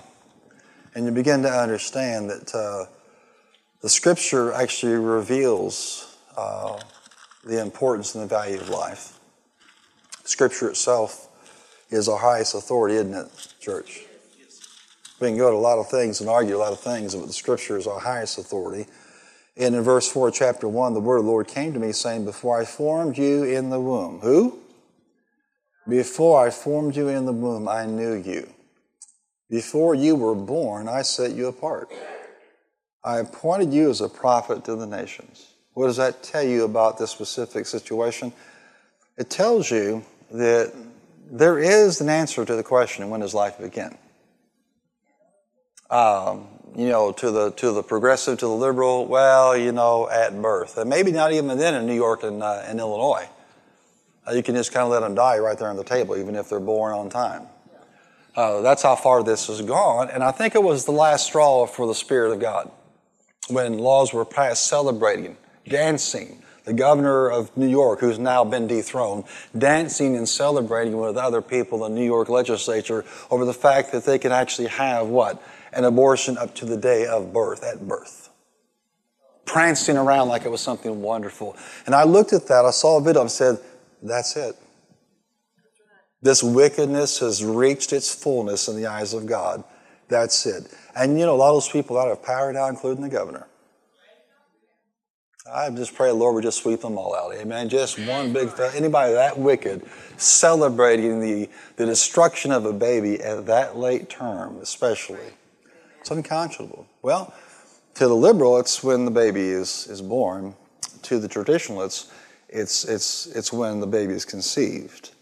and 0.94 1.04
you 1.04 1.12
begin 1.12 1.42
to 1.42 1.50
understand 1.50 2.30
that. 2.30 2.54
Uh, 2.54 2.86
the 3.82 3.90
scripture 3.90 4.50
actually 4.54 4.94
reveals 4.94 6.16
uh, 6.38 6.80
the 7.44 7.60
importance 7.60 8.14
and 8.14 8.24
the 8.24 8.28
value 8.28 8.58
of 8.58 8.70
life. 8.70 9.20
Scripture 10.24 10.70
itself 10.70 11.28
is 11.90 12.08
our 12.08 12.16
highest 12.16 12.54
authority, 12.54 12.94
isn't 12.94 13.12
it, 13.12 13.54
church? 13.60 14.03
We 15.20 15.28
can 15.28 15.36
go 15.36 15.50
to 15.50 15.56
a 15.56 15.58
lot 15.58 15.78
of 15.78 15.88
things 15.88 16.20
and 16.20 16.28
argue 16.28 16.56
a 16.56 16.58
lot 16.58 16.72
of 16.72 16.80
things, 16.80 17.14
but 17.14 17.26
the 17.26 17.32
scripture 17.32 17.76
is 17.76 17.86
our 17.86 18.00
highest 18.00 18.38
authority. 18.38 18.86
And 19.56 19.74
in 19.74 19.82
verse 19.82 20.10
4, 20.10 20.32
chapter 20.32 20.66
1, 20.66 20.94
the 20.94 21.00
word 21.00 21.18
of 21.18 21.24
the 21.24 21.30
Lord 21.30 21.46
came 21.46 21.72
to 21.74 21.78
me 21.78 21.92
saying, 21.92 22.24
Before 22.24 22.60
I 22.60 22.64
formed 22.64 23.16
you 23.16 23.44
in 23.44 23.70
the 23.70 23.78
womb. 23.78 24.18
Who? 24.20 24.58
Before 25.88 26.44
I 26.44 26.50
formed 26.50 26.96
you 26.96 27.08
in 27.08 27.26
the 27.26 27.32
womb, 27.32 27.68
I 27.68 27.86
knew 27.86 28.14
you. 28.14 28.48
Before 29.48 29.94
you 29.94 30.16
were 30.16 30.34
born, 30.34 30.88
I 30.88 31.02
set 31.02 31.32
you 31.32 31.46
apart. 31.46 31.90
I 33.04 33.18
appointed 33.18 33.72
you 33.72 33.90
as 33.90 34.00
a 34.00 34.08
prophet 34.08 34.64
to 34.64 34.74
the 34.74 34.86
nations. 34.86 35.46
What 35.74 35.86
does 35.86 35.98
that 35.98 36.22
tell 36.22 36.42
you 36.42 36.64
about 36.64 36.98
this 36.98 37.10
specific 37.10 37.66
situation? 37.66 38.32
It 39.18 39.28
tells 39.30 39.70
you 39.70 40.04
that 40.32 40.72
there 41.30 41.58
is 41.58 42.00
an 42.00 42.08
answer 42.08 42.44
to 42.44 42.56
the 42.56 42.62
question 42.62 43.10
when 43.10 43.20
does 43.20 43.34
life 43.34 43.58
begin? 43.58 43.96
Um, 45.94 46.48
you 46.76 46.88
know, 46.88 47.12
to 47.12 47.30
the 47.30 47.52
to 47.52 47.70
the 47.70 47.82
progressive, 47.84 48.38
to 48.38 48.46
the 48.46 48.52
liberal, 48.52 49.06
well, 49.06 49.56
you 49.56 49.70
know, 49.70 50.10
at 50.10 50.42
birth, 50.42 50.76
and 50.76 50.90
maybe 50.90 51.12
not 51.12 51.32
even 51.32 51.56
then 51.56 51.74
in 51.76 51.86
New 51.86 51.94
York 51.94 52.24
and 52.24 52.42
uh, 52.42 52.64
in 52.68 52.80
Illinois. 52.80 53.28
Uh, 54.26 54.32
you 54.32 54.42
can 54.42 54.56
just 54.56 54.72
kind 54.72 54.84
of 54.84 54.90
let 54.90 55.00
them 55.00 55.14
die 55.14 55.38
right 55.38 55.56
there 55.56 55.68
on 55.68 55.76
the 55.76 55.84
table, 55.84 56.16
even 56.16 56.34
if 56.34 56.48
they're 56.48 56.58
born 56.58 56.92
on 56.92 57.10
time. 57.10 57.46
Uh, 58.34 58.60
that's 58.60 58.82
how 58.82 58.96
far 58.96 59.22
this 59.22 59.46
has 59.46 59.62
gone, 59.62 60.10
and 60.10 60.24
I 60.24 60.32
think 60.32 60.56
it 60.56 60.62
was 60.64 60.84
the 60.84 60.90
last 60.90 61.26
straw 61.26 61.64
for 61.64 61.86
the 61.86 61.94
Spirit 61.94 62.32
of 62.32 62.40
God 62.40 62.72
when 63.48 63.78
laws 63.78 64.12
were 64.12 64.24
passed 64.24 64.66
celebrating, 64.66 65.36
dancing. 65.68 66.40
The 66.64 66.72
governor 66.72 67.30
of 67.30 67.54
New 67.58 67.68
York, 67.68 68.00
who's 68.00 68.18
now 68.18 68.42
been 68.42 68.66
dethroned, 68.66 69.24
dancing 69.56 70.16
and 70.16 70.26
celebrating 70.26 70.96
with 70.98 71.18
other 71.18 71.42
people 71.42 71.84
in 71.84 71.94
the 71.94 72.00
New 72.00 72.06
York 72.06 72.30
legislature 72.30 73.04
over 73.30 73.44
the 73.44 73.52
fact 73.52 73.92
that 73.92 74.06
they 74.06 74.18
can 74.18 74.32
actually 74.32 74.68
have 74.68 75.06
what? 75.06 75.42
An 75.74 75.84
abortion 75.84 76.38
up 76.38 76.54
to 76.56 76.64
the 76.64 76.76
day 76.76 77.06
of 77.06 77.32
birth, 77.32 77.64
at 77.64 77.86
birth. 77.86 78.30
Prancing 79.44 79.96
around 79.96 80.28
like 80.28 80.44
it 80.44 80.50
was 80.50 80.60
something 80.60 81.02
wonderful. 81.02 81.56
And 81.86 81.94
I 81.94 82.04
looked 82.04 82.32
at 82.32 82.46
that, 82.46 82.64
I 82.64 82.70
saw 82.70 82.98
a 82.98 83.02
video 83.02 83.22
and 83.22 83.30
said, 83.30 83.58
that's 84.02 84.36
it. 84.36 84.56
This 86.22 86.42
wickedness 86.42 87.18
has 87.18 87.44
reached 87.44 87.92
its 87.92 88.14
fullness 88.14 88.68
in 88.68 88.76
the 88.76 88.86
eyes 88.86 89.12
of 89.12 89.26
God. 89.26 89.62
That's 90.08 90.46
it. 90.46 90.72
And 90.96 91.18
you 91.18 91.26
know, 91.26 91.34
a 91.34 91.36
lot 91.36 91.50
of 91.50 91.56
those 91.56 91.68
people 91.68 91.98
out 91.98 92.10
of 92.10 92.22
power 92.22 92.52
now, 92.52 92.68
including 92.68 93.02
the 93.02 93.10
governor. 93.10 93.46
I 95.52 95.68
just 95.68 95.94
pray 95.94 96.10
Lord 96.10 96.36
we 96.36 96.42
just 96.42 96.62
sweep 96.62 96.80
them 96.80 96.96
all 96.96 97.14
out. 97.14 97.34
Amen. 97.34 97.68
Just 97.68 97.98
one 97.98 98.32
big, 98.32 98.50
anybody 98.74 99.12
that 99.12 99.38
wicked 99.38 99.82
celebrating 100.16 101.20
the, 101.20 101.50
the 101.76 101.84
destruction 101.84 102.50
of 102.50 102.64
a 102.64 102.72
baby 102.72 103.20
at 103.20 103.44
that 103.46 103.76
late 103.76 104.08
term, 104.08 104.56
especially. 104.62 105.34
It's 106.04 106.10
unconscionable. 106.10 106.86
Well, 107.00 107.32
to 107.94 108.06
the 108.06 108.14
liberal, 108.14 108.58
it's 108.58 108.84
when 108.84 109.06
the 109.06 109.10
baby 109.10 109.40
is, 109.40 109.86
is 109.86 110.02
born. 110.02 110.54
To 111.04 111.18
the 111.18 111.28
traditionalists, 111.28 112.12
it's, 112.50 112.84
it's, 112.84 113.26
it's 113.28 113.50
when 113.50 113.80
the 113.80 113.86
baby 113.86 114.12
is 114.12 114.26
conceived. 114.26 115.12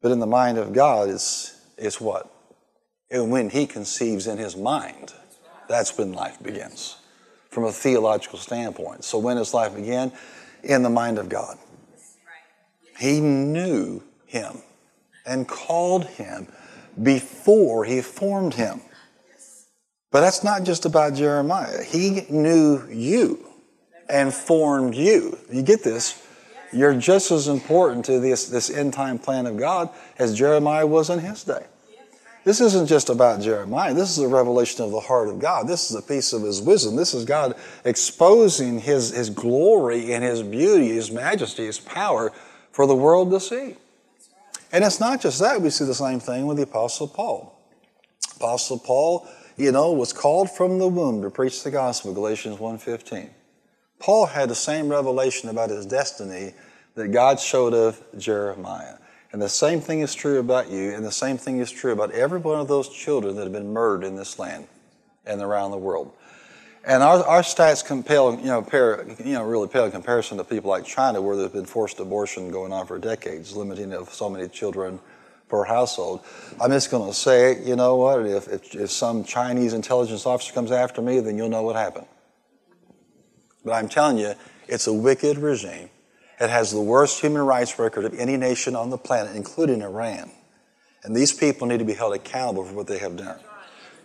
But 0.00 0.10
in 0.10 0.20
the 0.20 0.26
mind 0.26 0.56
of 0.56 0.72
God, 0.72 1.10
it's, 1.10 1.60
it's 1.76 2.00
what? 2.00 2.32
And 3.10 3.30
when 3.30 3.50
he 3.50 3.66
conceives 3.66 4.26
in 4.26 4.38
his 4.38 4.56
mind, 4.56 5.12
that's 5.68 5.98
when 5.98 6.14
life 6.14 6.42
begins 6.42 6.96
from 7.50 7.64
a 7.64 7.70
theological 7.70 8.38
standpoint. 8.38 9.04
So 9.04 9.18
when 9.18 9.36
does 9.36 9.52
life 9.52 9.74
begin? 9.74 10.12
In 10.64 10.82
the 10.82 10.88
mind 10.88 11.18
of 11.18 11.28
God. 11.28 11.58
He 12.98 13.20
knew 13.20 14.02
him 14.24 14.62
and 15.26 15.46
called 15.46 16.06
him 16.06 16.48
before 17.02 17.84
he 17.84 18.00
formed 18.00 18.54
him. 18.54 18.80
But 20.12 20.20
that's 20.20 20.44
not 20.44 20.62
just 20.62 20.84
about 20.84 21.14
Jeremiah. 21.14 21.82
He 21.82 22.26
knew 22.28 22.86
you 22.88 23.44
and 24.08 24.32
formed 24.32 24.94
you. 24.94 25.38
You 25.50 25.62
get 25.62 25.82
this? 25.82 26.22
You're 26.72 26.94
just 26.94 27.30
as 27.30 27.48
important 27.48 28.04
to 28.04 28.20
this, 28.20 28.46
this 28.46 28.70
end 28.70 28.92
time 28.92 29.18
plan 29.18 29.46
of 29.46 29.56
God 29.56 29.90
as 30.18 30.36
Jeremiah 30.36 30.86
was 30.86 31.10
in 31.10 31.18
his 31.18 31.42
day. 31.42 31.64
This 32.44 32.60
isn't 32.60 32.88
just 32.88 33.08
about 33.08 33.40
Jeremiah. 33.40 33.94
This 33.94 34.10
is 34.10 34.18
a 34.18 34.28
revelation 34.28 34.84
of 34.84 34.90
the 34.90 35.00
heart 35.00 35.28
of 35.28 35.38
God. 35.38 35.68
This 35.68 35.90
is 35.90 35.96
a 35.96 36.02
piece 36.02 36.32
of 36.32 36.42
his 36.42 36.60
wisdom. 36.60 36.96
This 36.96 37.14
is 37.14 37.24
God 37.24 37.54
exposing 37.84 38.80
his, 38.80 39.10
his 39.10 39.30
glory 39.30 40.12
and 40.12 40.24
his 40.24 40.42
beauty, 40.42 40.88
his 40.88 41.10
majesty, 41.10 41.66
his 41.66 41.78
power 41.78 42.32
for 42.72 42.86
the 42.86 42.96
world 42.96 43.30
to 43.30 43.38
see. 43.38 43.76
And 44.72 44.82
it's 44.82 44.98
not 44.98 45.20
just 45.20 45.38
that. 45.40 45.60
We 45.62 45.70
see 45.70 45.84
the 45.84 45.94
same 45.94 46.18
thing 46.18 46.46
with 46.46 46.56
the 46.56 46.64
Apostle 46.64 47.06
Paul. 47.06 47.56
Apostle 48.36 48.78
Paul, 48.78 49.28
you 49.56 49.72
know, 49.72 49.92
was 49.92 50.12
called 50.12 50.50
from 50.50 50.78
the 50.78 50.88
womb 50.88 51.22
to 51.22 51.30
preach 51.30 51.62
the 51.62 51.70
gospel, 51.70 52.12
Galatians 52.12 52.58
1.15. 52.58 53.28
Paul 53.98 54.26
had 54.26 54.48
the 54.48 54.54
same 54.54 54.88
revelation 54.88 55.48
about 55.48 55.70
his 55.70 55.86
destiny 55.86 56.54
that 56.94 57.08
God 57.08 57.38
showed 57.38 57.74
of 57.74 58.02
Jeremiah. 58.18 58.96
And 59.32 59.40
the 59.40 59.48
same 59.48 59.80
thing 59.80 60.00
is 60.00 60.14
true 60.14 60.38
about 60.38 60.70
you, 60.70 60.92
and 60.92 61.04
the 61.04 61.12
same 61.12 61.38
thing 61.38 61.58
is 61.58 61.70
true 61.70 61.92
about 61.92 62.10
every 62.10 62.38
one 62.38 62.60
of 62.60 62.68
those 62.68 62.88
children 62.88 63.36
that 63.36 63.44
have 63.44 63.52
been 63.52 63.72
murdered 63.72 64.06
in 64.06 64.16
this 64.16 64.38
land 64.38 64.66
and 65.24 65.40
around 65.40 65.70
the 65.70 65.78
world. 65.78 66.12
And 66.84 67.02
our, 67.02 67.24
our 67.24 67.42
stats 67.42 67.84
compel, 67.84 68.34
you 68.34 68.46
know, 68.46 68.60
pair, 68.60 69.06
you 69.24 69.34
know, 69.34 69.44
really 69.44 69.68
pale 69.68 69.84
in 69.84 69.92
comparison 69.92 70.36
to 70.38 70.44
people 70.44 70.68
like 70.68 70.84
China, 70.84 71.22
where 71.22 71.36
there's 71.36 71.52
been 71.52 71.64
forced 71.64 72.00
abortion 72.00 72.50
going 72.50 72.72
on 72.72 72.86
for 72.86 72.98
decades, 72.98 73.56
limiting 73.56 73.92
of 73.92 74.12
so 74.12 74.28
many 74.28 74.48
children 74.48 74.98
per 75.52 75.64
household. 75.64 76.24
I'm 76.58 76.70
just 76.70 76.90
going 76.90 77.06
to 77.06 77.14
say, 77.14 77.62
you 77.62 77.76
know 77.76 77.96
what? 77.96 78.24
If, 78.24 78.48
if, 78.48 78.74
if 78.74 78.90
some 78.90 79.22
Chinese 79.22 79.74
intelligence 79.74 80.24
officer 80.24 80.50
comes 80.54 80.72
after 80.72 81.02
me, 81.02 81.20
then 81.20 81.36
you'll 81.36 81.50
know 81.50 81.62
what 81.62 81.76
happened. 81.76 82.06
But 83.62 83.72
I'm 83.72 83.90
telling 83.90 84.16
you, 84.16 84.32
it's 84.66 84.86
a 84.86 84.94
wicked 84.94 85.36
regime. 85.36 85.90
It 86.40 86.48
has 86.48 86.70
the 86.72 86.80
worst 86.80 87.20
human 87.20 87.42
rights 87.42 87.78
record 87.78 88.06
of 88.06 88.18
any 88.18 88.38
nation 88.38 88.74
on 88.74 88.88
the 88.88 88.96
planet, 88.96 89.36
including 89.36 89.82
Iran. 89.82 90.30
And 91.04 91.14
these 91.14 91.34
people 91.34 91.66
need 91.66 91.80
to 91.80 91.84
be 91.84 91.92
held 91.92 92.14
accountable 92.14 92.64
for 92.64 92.72
what 92.72 92.86
they 92.86 92.98
have 92.98 93.18
done. 93.18 93.38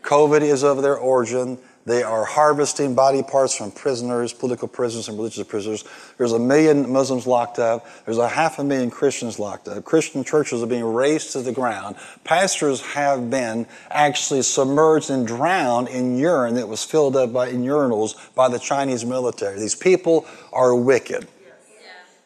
COVID 0.02 0.42
is 0.42 0.66
of 0.66 0.82
their 0.82 0.98
origin. 0.98 1.60
They 1.88 2.04
are 2.04 2.26
harvesting 2.26 2.96
body 2.96 3.24
parts 3.24 3.56
from 3.56 3.72
prisoners, 3.72 4.34
political 4.34 4.68
prisoners, 4.68 5.08
and 5.08 5.18
religious 5.18 5.48
prisoners. 5.48 5.86
There's 6.18 6.34
a 6.34 6.40
million 6.40 6.92
Muslims 6.92 7.26
locked 7.26 7.60
up. 7.60 7.88
There's 8.04 8.18
a 8.18 8.28
half 8.28 8.60
a 8.60 8.64
million 8.66 8.92
Christians 8.92 9.40
locked 9.40 9.70
up. 9.70 9.86
Christian 9.86 10.26
churches 10.26 10.62
are 10.62 10.68
being 10.68 10.84
razed 10.84 11.32
to 11.32 11.42
the 11.42 11.54
ground. 11.54 11.96
Pastors 12.26 12.82
have 12.82 13.30
been 13.30 13.66
actually 13.90 14.42
submerged 14.42 15.10
and 15.10 15.26
drowned 15.26 15.88
in 15.88 16.18
urine 16.18 16.56
that 16.56 16.68
was 16.68 16.84
filled 16.84 17.16
up 17.16 17.32
by 17.32 17.48
in 17.48 17.64
urinals 17.64 18.16
by 18.36 18.50
the 18.50 18.60
Chinese 18.60 19.06
military. 19.06 19.58
These 19.58 19.76
people 19.76 20.26
are 20.52 20.76
wicked. 20.76 21.26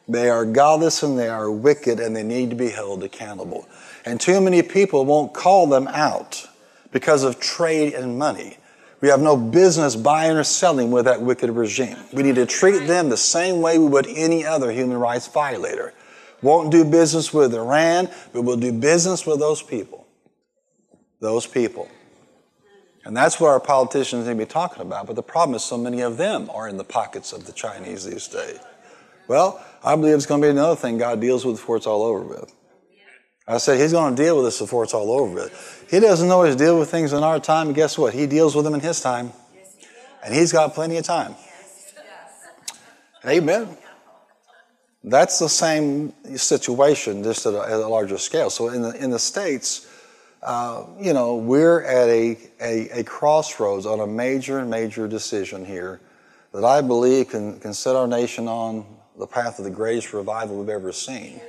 They 0.08 0.32
are 0.32 0.44
godless 0.44 1.04
and 1.04 1.20
they 1.20 1.30
are 1.30 1.52
wicked 1.52 2.00
and 2.00 2.16
they 2.16 2.24
need 2.24 2.50
to 2.50 2.56
be 2.56 2.70
held 2.70 3.04
accountable. 3.04 3.70
And 4.06 4.20
too 4.20 4.42
many 4.42 4.64
people 4.64 5.06
won't 5.06 5.36
call 5.36 5.68
them 5.68 5.88
out 5.88 6.50
because 6.92 7.22
of 7.24 7.40
trade 7.40 7.94
and 7.94 8.18
money. 8.18 8.58
We 9.02 9.10
have 9.10 9.20
no 9.20 9.36
business 9.36 9.96
buying 9.96 10.38
or 10.38 10.44
selling 10.44 10.92
with 10.92 11.06
that 11.06 11.22
wicked 11.22 11.50
regime. 11.50 11.98
We 12.14 12.22
need 12.22 12.36
to 12.36 12.46
treat 12.46 12.86
them 12.86 13.10
the 13.10 13.18
same 13.18 13.60
way 13.62 13.80
we 13.80 13.88
would 13.88 14.08
any 14.08 14.46
other 14.46 14.72
human 14.72 14.98
rights 14.98 15.28
violator. 15.28 15.94
Won't 16.44 16.72
do 16.72 16.86
business 16.86 17.34
with 17.34 17.54
Iran, 17.54 18.10
but 18.32 18.44
we'll 18.44 18.58
do 18.58 18.72
business 18.72 19.26
with 19.26 19.40
those 19.40 19.62
people. 19.62 20.08
Those 21.20 21.48
people. 21.48 21.90
And 23.04 23.18
that's 23.18 23.40
what 23.40 23.50
our 23.50 23.60
politicians 23.60 24.28
need 24.28 24.34
to 24.34 24.40
be 24.40 24.46
talking 24.46 24.82
about. 24.82 25.08
But 25.08 25.16
the 25.16 25.24
problem 25.24 25.56
is 25.56 25.64
so 25.64 25.78
many 25.78 26.02
of 26.02 26.18
them 26.18 26.50
are 26.52 26.68
in 26.68 26.78
the 26.78 26.84
pockets 26.84 27.34
of 27.34 27.48
the 27.48 27.52
Chinese 27.52 28.06
these 28.06 28.28
days. 28.28 28.60
Well, 29.28 29.64
I 29.84 29.96
believe 29.96 30.16
it's 30.16 30.26
going 30.28 30.42
to 30.42 30.48
be 30.48 30.52
another 30.52 30.76
thing 30.76 31.00
God 31.00 31.20
deals 31.20 31.44
with 31.44 31.56
before 31.56 31.78
it's 31.78 31.88
all 31.88 32.04
over 32.04 32.22
with. 32.22 32.54
I 33.48 33.58
said 33.58 33.80
he's 33.80 33.92
going 33.92 34.16
to 34.16 34.24
deal 34.24 34.38
with 34.38 34.46
this 34.46 34.60
before 34.60 34.84
it's 34.84 34.94
all 34.94 35.12
over. 35.12 35.50
He 35.90 36.00
doesn't 36.00 36.30
always 36.30 36.56
deal 36.56 36.78
with 36.78 36.90
things 36.92 37.12
in 37.12 37.24
our 37.24 37.40
time, 37.40 37.74
guess 37.74 37.98
what? 37.98 38.14
He 38.14 38.28
deals 38.28 38.56
with 38.56 38.66
them 38.66 38.74
in 38.74 38.80
his 38.80 39.02
time. 39.02 39.32
And 40.24 40.34
he's 40.34 40.52
got 40.52 40.74
plenty 40.74 40.98
of 40.98 41.04
time. 41.04 41.36
Amen. 43.26 43.78
That's 45.04 45.40
the 45.40 45.50
same 45.50 46.14
situation, 46.36 47.24
just 47.24 47.46
at 47.48 47.54
a, 47.54 47.62
at 47.62 47.72
a 47.72 47.88
larger 47.88 48.20
scale. 48.20 48.52
So 48.52 48.70
in 48.70 48.84
the, 48.84 48.92
in 49.04 49.10
the 49.10 49.18
States, 49.18 49.88
uh, 50.44 50.86
you 51.00 51.14
know, 51.14 51.36
we're 51.36 51.82
at 51.82 52.08
a, 52.10 52.38
a, 52.62 53.00
a, 53.00 53.04
crossroads 53.04 53.88
on 53.88 54.00
a 54.00 54.08
major, 54.08 54.64
major 54.64 55.08
decision 55.08 55.66
here 55.66 56.00
that 56.54 56.64
I 56.64 56.82
believe 56.82 57.30
can, 57.30 57.60
can 57.60 57.74
set 57.74 57.96
our 57.96 58.08
nation 58.08 58.48
on 58.48 58.86
the 59.18 59.28
path 59.28 59.58
of 59.58 59.66
the 59.66 59.72
greatest 59.72 60.14
revival 60.14 60.58
we've 60.58 60.70
ever 60.70 60.92
seen 60.92 61.42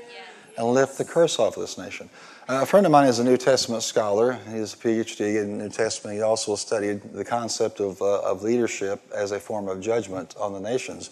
and 0.57 0.67
lift 0.69 0.99
the 0.99 1.05
curse 1.05 1.39
off 1.39 1.57
of 1.57 1.63
this 1.63 1.79
nation. 1.79 2.09
Uh, 2.49 2.61
a 2.63 2.67
friend 2.67 2.85
of 2.85 2.93
mine 2.93 3.07
is 3.07 3.19
a 3.19 3.25
New 3.25 3.37
Testament 3.37 3.83
scholar. 3.83 4.39
He's 4.51 4.75
a 4.75 4.77
PhD 4.77 5.41
in 5.41 5.59
New 5.59 5.69
Testament. 5.69 6.17
He 6.17 6.23
also 6.23 6.57
studied 6.57 7.03
the 7.13 7.25
concept 7.25 7.81
of, 7.81 8.03
uh, 8.03 8.21
of 8.23 8.43
leadership 8.43 9.01
as 9.15 9.31
a 9.31 9.39
form 9.39 9.69
of 9.69 9.81
judgment 9.81 10.35
on 10.39 10.53
the 10.53 10.61
nations. 10.61 11.11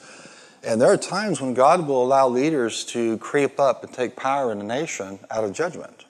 And 0.62 0.80
there 0.80 0.92
are 0.92 0.96
times 0.96 1.40
when 1.40 1.54
God 1.54 1.86
will 1.86 2.02
allow 2.02 2.28
leaders 2.28 2.84
to 2.86 3.16
creep 3.18 3.58
up 3.58 3.84
and 3.84 3.92
take 3.92 4.16
power 4.16 4.52
in 4.52 4.60
a 4.60 4.64
nation 4.64 5.18
out 5.30 5.44
of 5.44 5.52
judgment. 5.52 6.04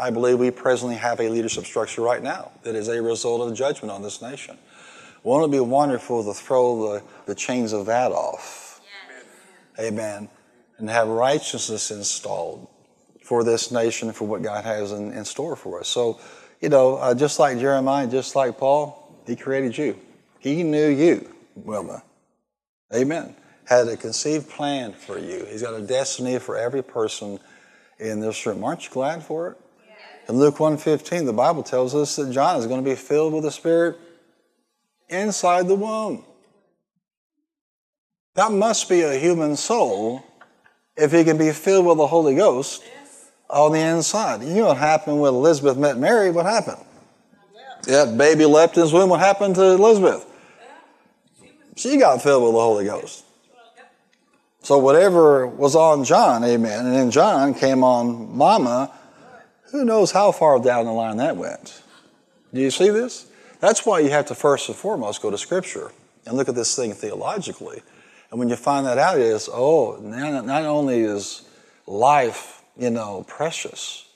I 0.00 0.10
believe 0.10 0.38
we 0.38 0.50
presently 0.52 0.94
have 0.96 1.18
a 1.18 1.28
leadership 1.28 1.64
structure 1.64 2.02
right 2.02 2.22
now 2.22 2.52
that 2.62 2.76
is 2.76 2.88
a 2.88 3.02
result 3.02 3.50
of 3.50 3.56
judgment 3.56 3.90
on 3.90 4.02
this 4.02 4.22
nation. 4.22 4.56
Won't 5.24 5.46
it 5.46 5.50
be 5.50 5.60
wonderful 5.60 6.22
to 6.22 6.32
throw 6.32 6.92
the, 6.92 7.02
the 7.26 7.34
chains 7.34 7.72
of 7.72 7.86
that 7.86 8.12
off? 8.12 8.80
Yes. 9.76 9.86
Amen 9.88 10.28
and 10.78 10.88
have 10.88 11.08
righteousness 11.08 11.90
installed 11.90 12.68
for 13.22 13.44
this 13.44 13.70
nation, 13.70 14.12
for 14.12 14.26
what 14.26 14.42
God 14.42 14.64
has 14.64 14.92
in, 14.92 15.12
in 15.12 15.24
store 15.24 15.56
for 15.56 15.80
us. 15.80 15.88
So, 15.88 16.18
you 16.60 16.68
know, 16.68 16.96
uh, 16.96 17.14
just 17.14 17.38
like 17.38 17.58
Jeremiah, 17.58 18.06
just 18.06 18.34
like 18.34 18.56
Paul, 18.56 19.22
he 19.26 19.36
created 19.36 19.76
you. 19.76 19.98
He 20.38 20.62
knew 20.62 20.88
you, 20.88 21.28
Wilma. 21.54 22.02
Amen. 22.94 23.34
Had 23.66 23.88
a 23.88 23.96
conceived 23.96 24.48
plan 24.48 24.94
for 24.94 25.18
you. 25.18 25.44
He's 25.44 25.62
got 25.62 25.74
a 25.74 25.82
destiny 25.82 26.38
for 26.38 26.56
every 26.56 26.82
person 26.82 27.38
in 27.98 28.20
this 28.20 28.46
room. 28.46 28.64
Aren't 28.64 28.84
you 28.84 28.90
glad 28.90 29.22
for 29.22 29.50
it? 29.50 29.56
In 30.28 30.38
Luke 30.38 30.56
1.15, 30.56 31.26
the 31.26 31.32
Bible 31.32 31.62
tells 31.62 31.94
us 31.94 32.16
that 32.16 32.30
John 32.32 32.58
is 32.58 32.66
going 32.66 32.82
to 32.82 32.88
be 32.88 32.96
filled 32.96 33.32
with 33.32 33.44
the 33.44 33.50
Spirit 33.50 33.98
inside 35.08 35.68
the 35.68 35.74
womb. 35.74 36.24
That 38.34 38.52
must 38.52 38.88
be 38.88 39.02
a 39.02 39.18
human 39.18 39.56
soul 39.56 40.22
if 40.98 41.12
he 41.12 41.24
can 41.24 41.38
be 41.38 41.52
filled 41.52 41.86
with 41.86 41.96
the 41.96 42.06
Holy 42.06 42.34
Ghost 42.34 42.82
on 43.48 43.72
the 43.72 43.78
inside. 43.78 44.42
You 44.42 44.54
know 44.56 44.66
what 44.66 44.76
happened 44.76 45.20
when 45.20 45.32
Elizabeth 45.32 45.76
met 45.78 45.96
Mary? 45.96 46.30
What 46.30 46.44
happened? 46.44 46.84
That 47.84 48.18
baby 48.18 48.44
leapt 48.44 48.76
in 48.76 48.82
his 48.82 48.92
womb. 48.92 49.08
What 49.08 49.20
happened 49.20 49.54
to 49.54 49.62
Elizabeth? 49.62 50.26
She 51.76 51.96
got 51.96 52.20
filled 52.20 52.42
with 52.42 52.52
the 52.52 52.60
Holy 52.60 52.84
Ghost. 52.84 53.24
So 54.62 54.78
whatever 54.78 55.46
was 55.46 55.76
on 55.76 56.04
John, 56.04 56.44
amen, 56.44 56.86
and 56.86 56.94
then 56.94 57.10
John 57.10 57.54
came 57.54 57.84
on 57.84 58.36
Mama, 58.36 58.92
who 59.70 59.84
knows 59.84 60.10
how 60.10 60.32
far 60.32 60.58
down 60.60 60.86
the 60.86 60.92
line 60.92 61.18
that 61.18 61.36
went. 61.36 61.80
Do 62.52 62.60
you 62.60 62.70
see 62.70 62.90
this? 62.90 63.26
That's 63.60 63.86
why 63.86 64.00
you 64.00 64.10
have 64.10 64.26
to 64.26 64.34
first 64.34 64.68
and 64.68 64.76
foremost 64.76 65.22
go 65.22 65.30
to 65.30 65.38
Scripture 65.38 65.92
and 66.26 66.36
look 66.36 66.48
at 66.48 66.54
this 66.54 66.74
thing 66.74 66.92
theologically. 66.92 67.82
And 68.30 68.38
when 68.38 68.48
you 68.48 68.56
find 68.56 68.86
that 68.86 68.98
out, 68.98 69.18
is 69.18 69.48
oh, 69.52 69.98
not 70.00 70.64
only 70.64 71.00
is 71.00 71.48
life, 71.86 72.62
you 72.76 72.90
know, 72.90 73.24
precious, 73.26 74.06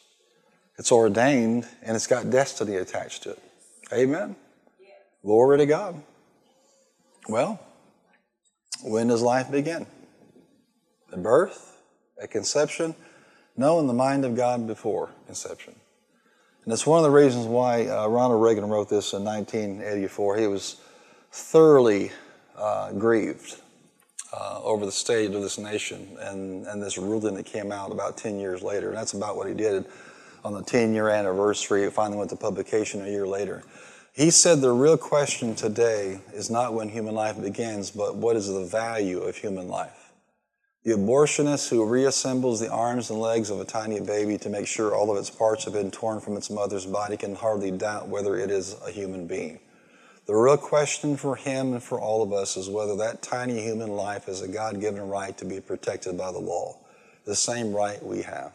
it's 0.78 0.92
ordained 0.92 1.66
and 1.83 1.97
it's 1.97 2.07
got 2.07 2.31
destiny 2.31 2.76
attached 2.76 3.23
to 3.25 3.31
it. 3.31 3.42
Amen. 3.92 4.37
Glory 5.23 5.59
to 5.59 5.66
God. 5.66 6.02
Well, 7.28 7.61
when 8.83 9.09
does 9.09 9.23
life 9.23 9.50
begin? 9.50 9.87
At 11.12 11.23
birth? 11.23 11.78
At 12.21 12.31
conception? 12.31 12.95
No, 13.57 13.78
in 13.78 13.87
the 13.87 13.92
mind 13.92 14.25
of 14.25 14.35
God 14.35 14.66
before 14.66 15.11
conception. 15.26 15.75
And 16.64 16.73
it's 16.73 16.87
one 16.87 16.99
of 16.99 17.04
the 17.04 17.11
reasons 17.11 17.47
why 17.47 17.87
uh, 17.87 18.07
Ronald 18.07 18.42
Reagan 18.42 18.69
wrote 18.69 18.88
this 18.88 19.12
in 19.12 19.25
1984. 19.25 20.38
He 20.38 20.47
was 20.47 20.76
thoroughly 21.31 22.12
uh, 22.57 22.92
grieved 22.92 23.61
uh, 24.33 24.61
over 24.62 24.87
the 24.87 24.93
state 24.93 25.35
of 25.35 25.43
this 25.43 25.59
nation 25.59 26.17
and, 26.21 26.67
and 26.67 26.83
this 26.83 26.97
ruling 26.99 27.35
that 27.35 27.47
came 27.47 27.71
out 27.71 27.93
about 27.93 28.17
10 28.17 28.39
years 28.39 28.62
later. 28.62 28.89
And 28.89 28.97
that's 28.97 29.12
about 29.12 29.37
what 29.37 29.49
he 29.49 29.55
did 29.55 29.85
on 30.45 30.55
the 30.55 30.62
10 30.62 30.95
year 30.95 31.09
anniversary. 31.09 31.85
It 31.85 31.93
finally 31.93 32.19
went 32.19 32.31
to 32.31 32.37
publication 32.37 33.03
a 33.03 33.09
year 33.09 33.27
later. 33.27 33.62
He 34.15 34.31
said 34.31 34.61
the 34.61 34.73
real 34.73 34.99
question 34.99 35.55
today 35.55 36.21
is 36.35 36.51
not 36.51 36.75
when 36.75 36.91
human 36.91 37.15
life 37.15 37.41
begins, 37.41 37.91
but 37.91 38.15
what 38.15 38.37
is 38.37 38.49
the 38.49 38.65
value 38.65 39.21
of 39.21 39.37
human 39.37 39.69
life? 39.69 40.12
The 40.85 40.93
abortionist 40.93 41.71
who 41.71 41.87
reassembles 41.87 42.59
the 42.59 42.71
arms 42.71 43.09
and 43.09 43.21
legs 43.21 43.51
of 43.51 43.61
a 43.61 43.65
tiny 43.65 44.01
baby 44.01 44.37
to 44.39 44.51
make 44.51 44.67
sure 44.67 44.95
all 44.95 45.11
of 45.11 45.17
its 45.17 45.31
parts 45.31 45.65
have 45.65 45.75
been 45.75 45.91
torn 45.91 46.21
from 46.21 46.37
its 46.37 46.51
mother's 46.51 46.85
body 46.85 47.17
can 47.17 47.37
hardly 47.37 47.71
doubt 47.71 48.09
whether 48.09 48.37
it 48.37 48.51
is 48.51 48.77
a 48.85 48.91
human 48.91 49.27
being. 49.27 49.61
The 50.26 50.37
real 50.37 50.57
question 50.57 51.17
for 51.17 51.35
him 51.35 51.73
and 51.73 51.83
for 51.83 52.00
all 52.00 52.23
of 52.23 52.33
us 52.33 52.57
is 52.57 52.69
whether 52.69 52.97
that 52.97 53.23
tiny 53.23 53.61
human 53.61 53.91
life 53.91 54.29
is 54.29 54.41
a 54.41 54.49
God 54.49 54.81
given 54.81 55.09
right 55.09 55.37
to 55.38 55.45
be 55.45 55.61
protected 55.61 56.17
by 56.17 56.31
the 56.31 56.38
law, 56.38 56.79
the 57.25 57.35
same 57.35 57.73
right 57.73 58.02
we 58.02 58.23
have. 58.23 58.52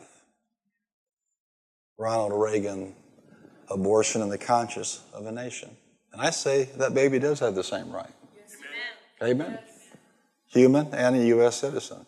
Ronald 1.97 2.31
Reagan, 2.33 2.95
abortion 3.69 4.21
in 4.21 4.29
the 4.29 4.37
conscience 4.37 5.01
of 5.13 5.25
a 5.25 5.31
nation. 5.31 5.69
And 6.13 6.21
I 6.21 6.29
say 6.29 6.69
that 6.77 6.93
baby 6.93 7.19
does 7.19 7.39
have 7.41 7.55
the 7.55 7.63
same 7.63 7.91
right. 7.91 8.09
Yes. 8.35 8.55
Amen. 9.21 9.41
Amen. 9.47 9.59
Human 10.47 10.93
and 10.93 11.15
a 11.17 11.25
U.S. 11.27 11.57
citizen. 11.57 12.05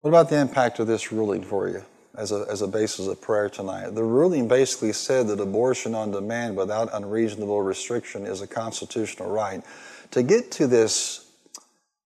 What 0.00 0.10
about 0.10 0.30
the 0.30 0.40
impact 0.40 0.78
of 0.78 0.86
this 0.86 1.12
ruling 1.12 1.42
for 1.42 1.68
you? 1.68 1.84
As 2.16 2.32
a, 2.32 2.46
as 2.48 2.62
a 2.62 2.68
basis 2.68 3.06
of 3.06 3.20
prayer 3.20 3.48
tonight. 3.48 3.94
The 3.94 4.04
ruling 4.04 4.48
basically 4.48 4.92
said 4.92 5.28
that 5.28 5.40
abortion 5.40 5.94
on 5.94 6.10
demand 6.10 6.56
without 6.56 6.90
unreasonable 6.92 7.62
restriction 7.62 8.26
is 8.26 8.40
a 8.40 8.46
constitutional 8.46 9.30
right. 9.30 9.62
To 10.10 10.22
get 10.22 10.50
to 10.52 10.66
this 10.66 11.26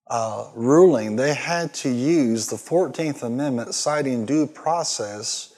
uh, 0.09 0.49
ruling, 0.55 1.17
they 1.17 1.33
had 1.33 1.73
to 1.75 1.89
use 1.89 2.47
the 2.47 2.55
14th 2.55 3.23
Amendment 3.23 3.75
citing 3.75 4.25
due 4.25 4.47
process 4.47 5.53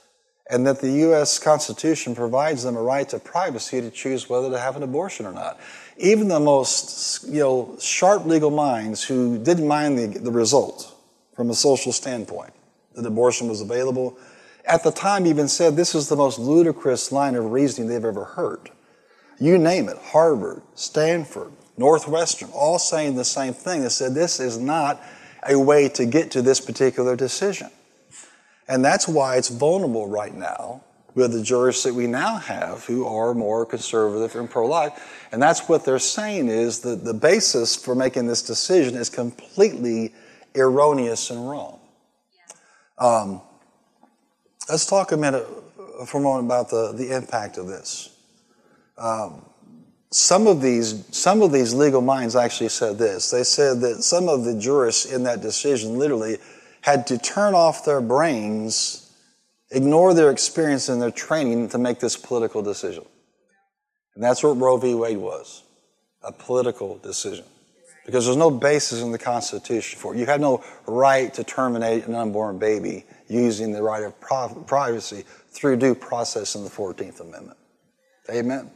and 0.49 0.65
that 0.65 0.81
the 0.81 0.89
U.S. 0.91 1.37
Constitution 1.37 2.15
provides 2.15 2.63
them 2.63 2.75
a 2.75 2.81
right 2.81 3.07
to 3.09 3.19
privacy 3.19 3.81
to 3.81 3.91
choose 3.91 4.27
whether 4.27 4.49
to 4.49 4.59
have 4.59 4.75
an 4.75 4.81
abortion 4.81 5.27
or 5.27 5.31
not. 5.31 5.59
even 5.97 6.27
the 6.27 6.39
most 6.39 7.27
you 7.27 7.39
know, 7.39 7.77
sharp 7.79 8.25
legal 8.25 8.49
minds 8.49 9.03
who 9.03 9.37
didn't 9.37 9.67
mind 9.67 9.99
the, 9.99 10.19
the 10.19 10.31
result 10.31 10.95
from 11.35 11.51
a 11.51 11.53
social 11.53 11.91
standpoint, 11.91 12.51
that 12.95 13.05
abortion 13.05 13.47
was 13.47 13.61
available, 13.61 14.17
at 14.65 14.83
the 14.83 14.91
time 14.91 15.25
even 15.25 15.47
said 15.47 15.75
this 15.75 15.95
is 15.95 16.09
the 16.09 16.15
most 16.15 16.39
ludicrous 16.39 17.11
line 17.11 17.35
of 17.35 17.51
reasoning 17.51 17.89
they've 17.89 18.05
ever 18.05 18.25
heard. 18.25 18.69
You 19.39 19.57
name 19.57 19.87
it, 19.89 19.97
Harvard, 19.97 20.61
Stanford, 20.75 21.51
Northwestern, 21.77 22.49
all 22.53 22.77
saying 22.77 23.15
the 23.15 23.25
same 23.25 23.53
thing. 23.53 23.81
They 23.83 23.89
said 23.89 24.13
this 24.13 24.39
is 24.39 24.57
not 24.57 25.01
a 25.47 25.57
way 25.57 25.87
to 25.89 26.05
get 26.05 26.31
to 26.31 26.41
this 26.41 26.59
particular 26.59 27.15
decision. 27.15 27.69
And 28.67 28.83
that's 28.83 29.07
why 29.07 29.37
it's 29.37 29.49
vulnerable 29.49 30.07
right 30.07 30.33
now 30.33 30.83
with 31.15 31.31
the 31.31 31.41
jurists 31.41 31.83
that 31.83 31.93
we 31.93 32.05
now 32.05 32.37
have 32.37 32.85
who 32.85 33.05
are 33.05 33.33
more 33.33 33.65
conservative 33.65 34.39
and 34.39 34.49
pro-life. 34.49 35.27
And 35.31 35.41
that's 35.41 35.67
what 35.67 35.85
they're 35.85 35.99
saying 35.99 36.49
is 36.49 36.81
that 36.81 37.03
the 37.03 37.13
basis 37.13 37.75
for 37.75 37.95
making 37.95 38.27
this 38.27 38.41
decision 38.41 38.95
is 38.95 39.09
completely 39.09 40.13
erroneous 40.55 41.29
and 41.29 41.49
wrong. 41.49 41.79
Um, 42.97 43.41
let's 44.69 44.85
talk 44.85 45.11
a 45.11 45.17
minute 45.17 45.45
for 46.05 46.19
a 46.19 46.23
moment 46.23 46.45
about 46.45 46.69
the, 46.69 46.93
the 46.93 47.15
impact 47.15 47.57
of 47.57 47.67
this. 47.67 48.15
Um, 48.97 49.45
some 50.11 50.47
of 50.47 50.61
these 50.61 51.05
some 51.15 51.41
of 51.41 51.51
these 51.51 51.73
legal 51.73 52.01
minds 52.01 52.35
actually 52.35 52.69
said 52.69 52.97
this. 52.97 53.29
They 53.29 53.43
said 53.43 53.81
that 53.81 54.03
some 54.03 54.27
of 54.27 54.43
the 54.43 54.59
jurists 54.59 55.05
in 55.05 55.23
that 55.23 55.41
decision 55.41 55.97
literally 55.99 56.37
had 56.81 57.05
to 57.07 57.17
turn 57.17 57.53
off 57.53 57.85
their 57.85 58.01
brains, 58.01 59.11
ignore 59.71 60.13
their 60.13 60.31
experience 60.31 60.89
and 60.89 61.01
their 61.01 61.11
training 61.11 61.69
to 61.69 61.77
make 61.77 61.99
this 61.99 62.15
political 62.15 62.61
decision. 62.61 63.05
And 64.15 64.23
that's 64.23 64.43
what 64.43 64.57
Roe 64.57 64.77
v. 64.77 64.95
Wade 64.95 65.17
was 65.17 65.63
a 66.21 66.31
political 66.31 66.97
decision. 66.97 67.45
Because 68.09 68.25
there's 68.25 68.37
no 68.37 68.49
basis 68.49 69.03
in 69.03 69.11
the 69.11 69.19
Constitution 69.19 69.99
for 69.99 70.15
it. 70.15 70.17
You 70.17 70.25
have 70.25 70.41
no 70.41 70.63
right 70.87 71.31
to 71.35 71.43
terminate 71.43 72.07
an 72.07 72.15
unborn 72.15 72.57
baby 72.57 73.05
using 73.27 73.71
the 73.71 73.83
right 73.83 74.01
of 74.01 74.19
privacy 74.65 75.25
through 75.51 75.77
due 75.77 75.93
process 75.93 76.55
in 76.55 76.63
the 76.63 76.71
14th 76.71 77.19
Amendment. 77.19 77.59
Amen? 78.31 78.71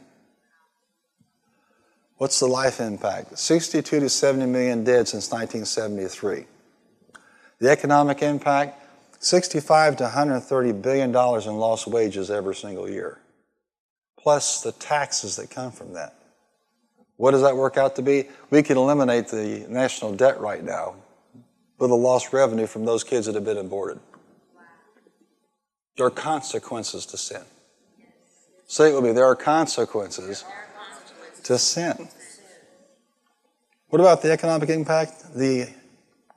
What's 2.18 2.38
the 2.38 2.46
life 2.46 2.80
impact? 2.80 3.36
62 3.36 3.98
to 3.98 4.08
70 4.08 4.46
million 4.46 4.84
dead 4.84 5.08
since 5.08 5.32
1973. 5.32 6.46
The 7.58 7.70
economic 7.70 8.22
impact, 8.22 8.86
65 9.18 9.96
to 9.96 10.04
130 10.04 10.72
billion 10.74 11.10
dollars 11.10 11.46
in 11.46 11.56
lost 11.56 11.88
wages 11.88 12.30
every 12.30 12.54
single 12.54 12.88
year, 12.88 13.18
plus 14.16 14.62
the 14.62 14.70
taxes 14.70 15.34
that 15.34 15.50
come 15.50 15.72
from 15.72 15.94
that. 15.94 16.14
What 17.16 17.30
does 17.30 17.42
that 17.42 17.56
work 17.56 17.76
out 17.76 17.96
to 17.96 18.02
be? 18.02 18.28
We 18.50 18.62
can 18.62 18.76
eliminate 18.76 19.28
the 19.28 19.66
national 19.68 20.14
debt 20.14 20.40
right 20.40 20.62
now 20.62 20.96
with 21.78 21.90
the 21.90 21.96
lost 21.96 22.32
revenue 22.32 22.66
from 22.66 22.84
those 22.84 23.04
kids 23.04 23.26
that 23.26 23.34
have 23.34 23.44
been 23.44 23.58
aborted. 23.58 24.00
There 25.96 26.06
are 26.06 26.10
consequences 26.10 27.06
to 27.06 27.16
sin. 27.16 27.42
Say 28.66 28.90
it 28.90 28.94
with 28.94 29.04
me 29.04 29.12
there 29.12 29.26
are 29.26 29.36
consequences 29.36 30.44
to 31.44 31.58
sin. 31.58 32.08
What 33.88 34.00
about 34.00 34.22
the 34.22 34.32
economic 34.32 34.70
impact? 34.70 35.34
The 35.36 35.68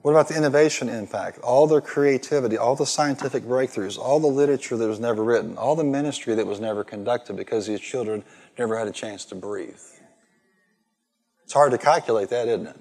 what 0.02 0.12
about 0.12 0.28
the 0.28 0.38
innovation 0.38 0.90
impact? 0.90 1.40
All 1.40 1.66
the 1.66 1.82
creativity, 1.82 2.56
all 2.56 2.76
the 2.76 2.86
scientific 2.86 3.44
breakthroughs, 3.44 3.98
all 3.98 4.20
the 4.20 4.28
literature 4.28 4.78
that 4.78 4.88
was 4.88 5.00
never 5.00 5.24
written, 5.24 5.58
all 5.58 5.76
the 5.76 5.84
ministry 5.84 6.36
that 6.36 6.46
was 6.46 6.60
never 6.60 6.84
conducted 6.84 7.36
because 7.36 7.66
these 7.66 7.82
children 7.82 8.24
never 8.58 8.78
had 8.78 8.88
a 8.88 8.92
chance 8.92 9.26
to 9.26 9.36
breathe. 9.36 9.82
It's 11.48 11.54
hard 11.54 11.72
to 11.72 11.78
calculate 11.78 12.28
that, 12.32 12.50
isn't 12.50 12.68
it? 12.68 12.76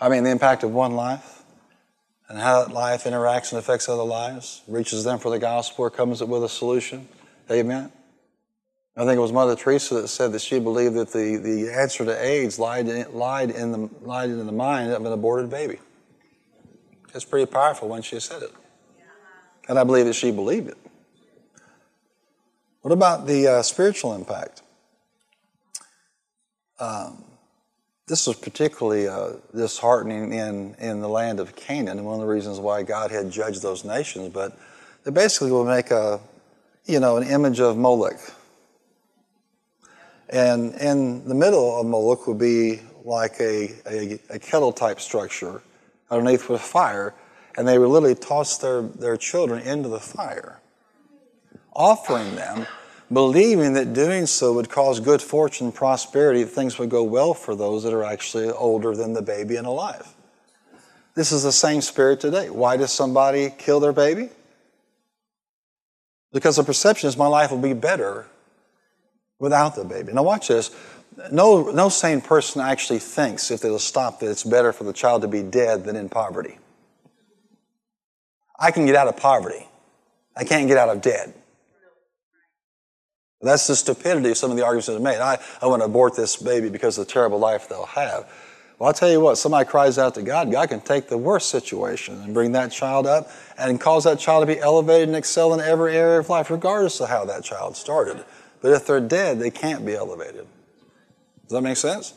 I 0.00 0.08
mean, 0.08 0.24
the 0.24 0.30
impact 0.30 0.62
of 0.62 0.72
one 0.72 0.94
life 0.94 1.42
and 2.30 2.38
how 2.38 2.64
that 2.64 2.72
life 2.72 3.04
interacts 3.04 3.52
and 3.52 3.58
affects 3.58 3.86
other 3.86 4.02
lives, 4.02 4.62
reaches 4.66 5.04
them 5.04 5.18
for 5.18 5.30
the 5.30 5.38
gospel, 5.38 5.84
or 5.84 5.90
comes 5.90 6.22
up 6.22 6.30
with 6.30 6.42
a 6.42 6.48
solution. 6.48 7.06
Amen. 7.50 7.92
I 8.96 9.04
think 9.04 9.18
it 9.18 9.20
was 9.20 9.30
Mother 9.30 9.54
Teresa 9.54 10.00
that 10.00 10.08
said 10.08 10.32
that 10.32 10.40
she 10.40 10.58
believed 10.58 10.94
that 10.94 11.12
the, 11.12 11.36
the 11.36 11.70
answer 11.78 12.06
to 12.06 12.24
AIDS 12.24 12.58
lied 12.58 12.88
in, 12.88 13.12
lied, 13.12 13.50
in 13.50 13.72
the, 13.72 13.90
lied 14.00 14.30
in 14.30 14.46
the 14.46 14.50
mind 14.50 14.90
of 14.92 15.04
an 15.04 15.12
aborted 15.12 15.50
baby. 15.50 15.80
It's 17.14 17.26
pretty 17.26 17.44
powerful 17.44 17.90
when 17.90 18.00
she 18.00 18.20
said 18.20 18.42
it. 18.42 18.54
And 19.68 19.78
I 19.78 19.84
believe 19.84 20.06
that 20.06 20.14
she 20.14 20.30
believed 20.30 20.68
it. 20.68 20.78
What 22.80 22.92
about 22.92 23.26
the 23.26 23.48
uh, 23.48 23.62
spiritual 23.62 24.14
impact? 24.14 24.62
Um, 26.78 27.24
this 28.06 28.26
was 28.26 28.36
particularly 28.36 29.08
uh, 29.08 29.34
disheartening 29.54 30.32
in, 30.32 30.74
in 30.78 31.00
the 31.00 31.08
land 31.08 31.40
of 31.40 31.54
Canaan, 31.54 31.98
and 31.98 32.06
one 32.06 32.14
of 32.14 32.20
the 32.20 32.26
reasons 32.26 32.58
why 32.58 32.82
God 32.82 33.10
had 33.10 33.30
judged 33.30 33.62
those 33.62 33.84
nations. 33.84 34.30
But 34.30 34.58
they 35.04 35.10
basically 35.10 35.52
would 35.52 35.66
make 35.66 35.90
a, 35.90 36.20
you 36.84 37.00
know, 37.00 37.16
an 37.16 37.28
image 37.28 37.60
of 37.60 37.76
Moloch 37.76 38.20
and 40.32 40.74
in 40.76 41.28
the 41.28 41.34
middle 41.34 41.78
of 41.78 41.86
Moloch 41.86 42.26
would 42.26 42.38
be 42.38 42.80
like 43.04 43.38
a, 43.38 43.70
a, 43.86 44.18
a 44.30 44.38
kettle 44.38 44.72
type 44.72 44.98
structure 44.98 45.60
underneath 46.10 46.48
with 46.48 46.62
fire, 46.62 47.14
and 47.56 47.68
they 47.68 47.78
would 47.78 47.88
literally 47.88 48.14
toss 48.14 48.56
their, 48.56 48.80
their 48.82 49.18
children 49.18 49.62
into 49.62 49.90
the 49.90 50.00
fire, 50.00 50.60
offering 51.74 52.34
them, 52.34 52.66
believing 53.12 53.74
that 53.74 53.92
doing 53.92 54.26
so 54.26 54.54
would 54.54 54.70
cause 54.70 55.00
good 55.00 55.20
fortune, 55.20 55.72
prosperity, 55.72 56.44
things 56.44 56.78
would 56.78 56.90
go 56.90 57.02
well 57.02 57.34
for 57.34 57.54
those 57.54 57.82
that 57.82 57.92
are 57.92 58.04
actually 58.04 58.50
older 58.50 58.94
than 58.94 59.12
the 59.12 59.22
baby 59.22 59.56
and 59.56 59.66
alive. 59.66 60.14
This 61.14 61.30
is 61.32 61.42
the 61.42 61.52
same 61.52 61.82
spirit 61.82 62.20
today. 62.20 62.48
Why 62.48 62.76
does 62.76 62.92
somebody 62.92 63.52
kill 63.58 63.80
their 63.80 63.92
baby? 63.92 64.30
Because 66.32 66.56
the 66.56 66.64
perception 66.64 67.08
is 67.08 67.16
my 67.16 67.26
life 67.26 67.50
will 67.50 67.58
be 67.58 67.74
better 67.74 68.26
without 69.38 69.74
the 69.74 69.84
baby. 69.84 70.12
Now, 70.12 70.22
watch 70.22 70.48
this. 70.48 70.70
No, 71.30 71.70
no 71.70 71.90
sane 71.90 72.22
person 72.22 72.62
actually 72.62 73.00
thinks, 73.00 73.50
if 73.50 73.60
they'll 73.60 73.78
stop, 73.78 74.20
that 74.20 74.30
it's 74.30 74.44
better 74.44 74.72
for 74.72 74.84
the 74.84 74.94
child 74.94 75.20
to 75.22 75.28
be 75.28 75.42
dead 75.42 75.84
than 75.84 75.96
in 75.96 76.08
poverty. 76.08 76.58
I 78.58 78.70
can 78.70 78.86
get 78.86 78.94
out 78.94 79.08
of 79.08 79.18
poverty. 79.18 79.68
I 80.34 80.44
can't 80.44 80.68
get 80.68 80.78
out 80.78 80.88
of 80.88 81.02
dead. 81.02 81.34
That's 83.42 83.66
the 83.66 83.74
stupidity 83.74 84.30
of 84.30 84.36
some 84.36 84.50
of 84.50 84.56
the 84.56 84.64
arguments 84.64 84.86
that 84.86 84.96
are 84.96 85.00
made. 85.00 85.18
I, 85.18 85.38
I 85.60 85.66
want 85.66 85.82
to 85.82 85.86
abort 85.86 86.14
this 86.14 86.36
baby 86.36 86.68
because 86.68 86.96
of 86.96 87.06
the 87.06 87.12
terrible 87.12 87.38
life 87.38 87.68
they'll 87.68 87.86
have. 87.86 88.30
Well, 88.78 88.88
I'll 88.88 88.94
tell 88.94 89.10
you 89.10 89.20
what, 89.20 89.36
somebody 89.36 89.68
cries 89.68 89.98
out 89.98 90.14
to 90.16 90.22
God, 90.22 90.50
God 90.50 90.68
can 90.68 90.80
take 90.80 91.08
the 91.08 91.18
worst 91.18 91.50
situation 91.50 92.20
and 92.22 92.34
bring 92.34 92.52
that 92.52 92.72
child 92.72 93.06
up 93.06 93.30
and 93.56 93.80
cause 93.80 94.04
that 94.04 94.18
child 94.18 94.46
to 94.46 94.54
be 94.54 94.60
elevated 94.60 95.08
and 95.08 95.16
excel 95.16 95.54
in 95.54 95.60
every 95.60 95.96
area 95.96 96.18
of 96.18 96.28
life, 96.28 96.50
regardless 96.50 97.00
of 97.00 97.08
how 97.08 97.24
that 97.26 97.44
child 97.44 97.76
started. 97.76 98.24
But 98.60 98.72
if 98.72 98.86
they're 98.86 99.00
dead, 99.00 99.38
they 99.38 99.50
can't 99.50 99.84
be 99.84 99.94
elevated. 99.94 100.46
Does 101.42 101.52
that 101.52 101.62
make 101.62 101.76
sense? 101.76 102.14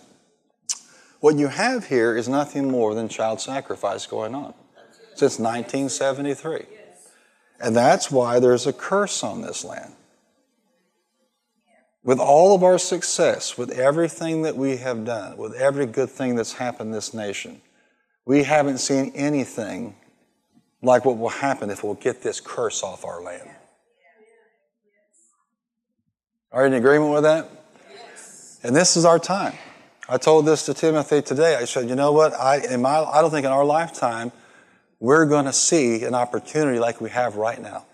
What 1.19 1.37
you 1.37 1.47
have 1.47 1.87
here 1.87 2.15
is 2.15 2.27
nothing 2.27 2.69
more 2.69 2.93
than 2.93 3.09
child 3.09 3.41
sacrifice 3.41 4.05
going 4.05 4.35
on 4.35 4.53
since 5.15 5.39
1973. 5.39 6.65
And 7.59 7.75
that's 7.75 8.11
why 8.11 8.39
there's 8.39 8.67
a 8.67 8.73
curse 8.73 9.23
on 9.23 9.41
this 9.41 9.63
land. 9.63 9.93
With 12.05 12.19
all 12.19 12.53
of 12.53 12.63
our 12.63 12.77
success, 12.77 13.57
with 13.57 13.71
everything 13.71 14.43
that 14.43 14.55
we 14.55 14.77
have 14.77 15.05
done, 15.05 15.37
with 15.37 15.55
every 15.55 15.87
good 15.87 16.09
thing 16.09 16.35
that's 16.35 16.53
happened 16.53 16.89
in 16.89 16.93
this 16.93 17.15
nation, 17.15 17.61
we 18.25 18.43
haven't 18.43 18.77
seen 18.77 19.11
anything 19.15 19.95
like 20.83 21.03
what 21.03 21.17
will 21.17 21.29
happen 21.29 21.71
if 21.71 21.83
we'll 21.83 21.95
get 21.95 22.21
this 22.21 22.39
curse 22.39 22.83
off 22.83 23.03
our 23.03 23.23
land. 23.23 23.49
Are 26.51 26.61
you 26.61 26.67
in 26.67 26.73
agreement 26.73 27.11
with 27.11 27.23
that? 27.23 27.49
Yes. 27.91 28.59
And 28.61 28.75
this 28.75 28.95
is 28.95 29.03
our 29.03 29.17
time. 29.17 29.55
I 30.07 30.17
told 30.17 30.45
this 30.45 30.63
to 30.67 30.75
Timothy 30.75 31.23
today. 31.23 31.55
I 31.55 31.65
said, 31.65 31.89
you 31.89 31.95
know 31.95 32.11
what? 32.11 32.33
I, 32.33 32.57
in 32.71 32.83
my, 32.83 32.99
I 32.99 33.21
don't 33.21 33.31
think 33.31 33.47
in 33.47 33.51
our 33.51 33.65
lifetime 33.65 34.31
we're 34.99 35.25
going 35.25 35.45
to 35.45 35.53
see 35.53 36.03
an 36.03 36.13
opportunity 36.13 36.77
like 36.77 37.01
we 37.01 37.09
have 37.09 37.35
right 37.35 37.59
now. 37.59 37.87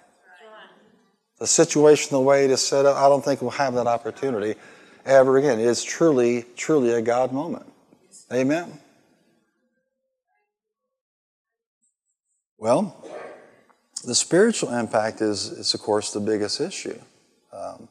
The 1.42 1.48
situation, 1.48 2.12
the 2.12 2.22
way 2.22 2.46
it 2.46 2.52
is 2.52 2.62
set 2.62 2.86
up, 2.86 2.96
I 2.98 3.10
don't 3.10 3.26
think 3.26 3.42
we'll 3.42 3.50
have 3.50 3.74
that 3.74 3.88
opportunity 3.88 4.60
ever 5.08 5.40
again. 5.40 5.60
It 5.60 5.66
is 5.66 5.84
truly, 5.84 6.46
truly 6.56 6.92
a 6.92 7.02
God 7.02 7.32
moment. 7.32 7.66
Amen. 8.32 8.80
Well, 12.60 12.96
the 14.06 14.14
spiritual 14.14 14.70
impact 14.70 15.20
is, 15.22 15.48
is 15.48 15.74
of 15.74 15.82
course, 15.82 16.14
the 16.14 16.20
biggest 16.20 16.62
issue. 16.62 17.00
Um, 17.52 17.88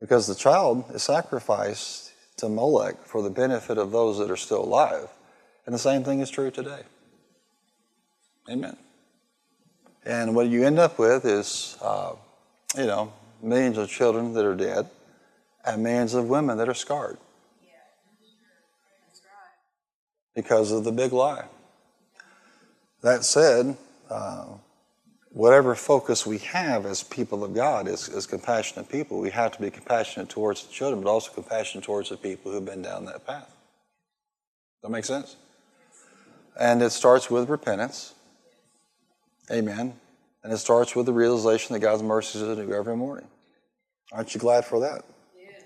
because 0.00 0.26
the 0.26 0.34
child 0.34 0.86
is 0.94 1.02
sacrificed 1.02 2.12
to 2.38 2.48
Molech 2.48 3.04
for 3.04 3.20
the 3.20 3.28
benefit 3.28 3.76
of 3.76 3.90
those 3.90 4.16
that 4.16 4.30
are 4.30 4.38
still 4.38 4.64
alive. 4.64 5.10
And 5.66 5.74
the 5.74 5.78
same 5.78 6.02
thing 6.02 6.20
is 6.20 6.30
true 6.30 6.50
today. 6.50 6.80
Amen. 8.48 8.78
And 10.04 10.34
what 10.34 10.48
you 10.48 10.64
end 10.64 10.78
up 10.78 10.98
with 10.98 11.24
is, 11.24 11.76
uh, 11.80 12.14
you 12.76 12.86
know, 12.86 13.12
millions 13.42 13.78
of 13.78 13.88
children 13.88 14.34
that 14.34 14.44
are 14.44 14.54
dead 14.54 14.88
and 15.64 15.82
millions 15.82 16.14
of 16.14 16.28
women 16.28 16.58
that 16.58 16.68
are 16.68 16.74
scarred 16.74 17.18
because 20.34 20.72
of 20.72 20.84
the 20.84 20.92
big 20.92 21.12
lie. 21.12 21.44
That 23.02 23.24
said, 23.24 23.76
uh, 24.10 24.46
whatever 25.30 25.74
focus 25.74 26.26
we 26.26 26.38
have 26.38 26.86
as 26.86 27.02
people 27.02 27.44
of 27.44 27.54
God, 27.54 27.88
as, 27.88 28.08
as 28.08 28.26
compassionate 28.26 28.88
people, 28.88 29.20
we 29.20 29.30
have 29.30 29.52
to 29.52 29.60
be 29.60 29.70
compassionate 29.70 30.28
towards 30.28 30.66
the 30.66 30.72
children, 30.72 31.02
but 31.02 31.10
also 31.10 31.32
compassionate 31.32 31.84
towards 31.84 32.10
the 32.10 32.16
people 32.16 32.52
who've 32.52 32.64
been 32.64 32.82
down 32.82 33.04
that 33.06 33.26
path. 33.26 33.50
That 34.82 34.90
makes 34.90 35.08
sense? 35.08 35.36
And 36.58 36.82
it 36.82 36.90
starts 36.90 37.30
with 37.30 37.48
repentance. 37.48 38.14
Amen. 39.52 39.94
And 40.42 40.52
it 40.52 40.58
starts 40.58 40.96
with 40.96 41.06
the 41.06 41.12
realization 41.12 41.74
that 41.74 41.80
God's 41.80 42.02
mercies 42.02 42.42
are 42.42 42.56
new 42.56 42.72
every 42.72 42.96
morning. 42.96 43.28
Aren't 44.10 44.34
you 44.34 44.40
glad 44.40 44.64
for 44.64 44.80
that? 44.80 45.04
Yes. 45.38 45.62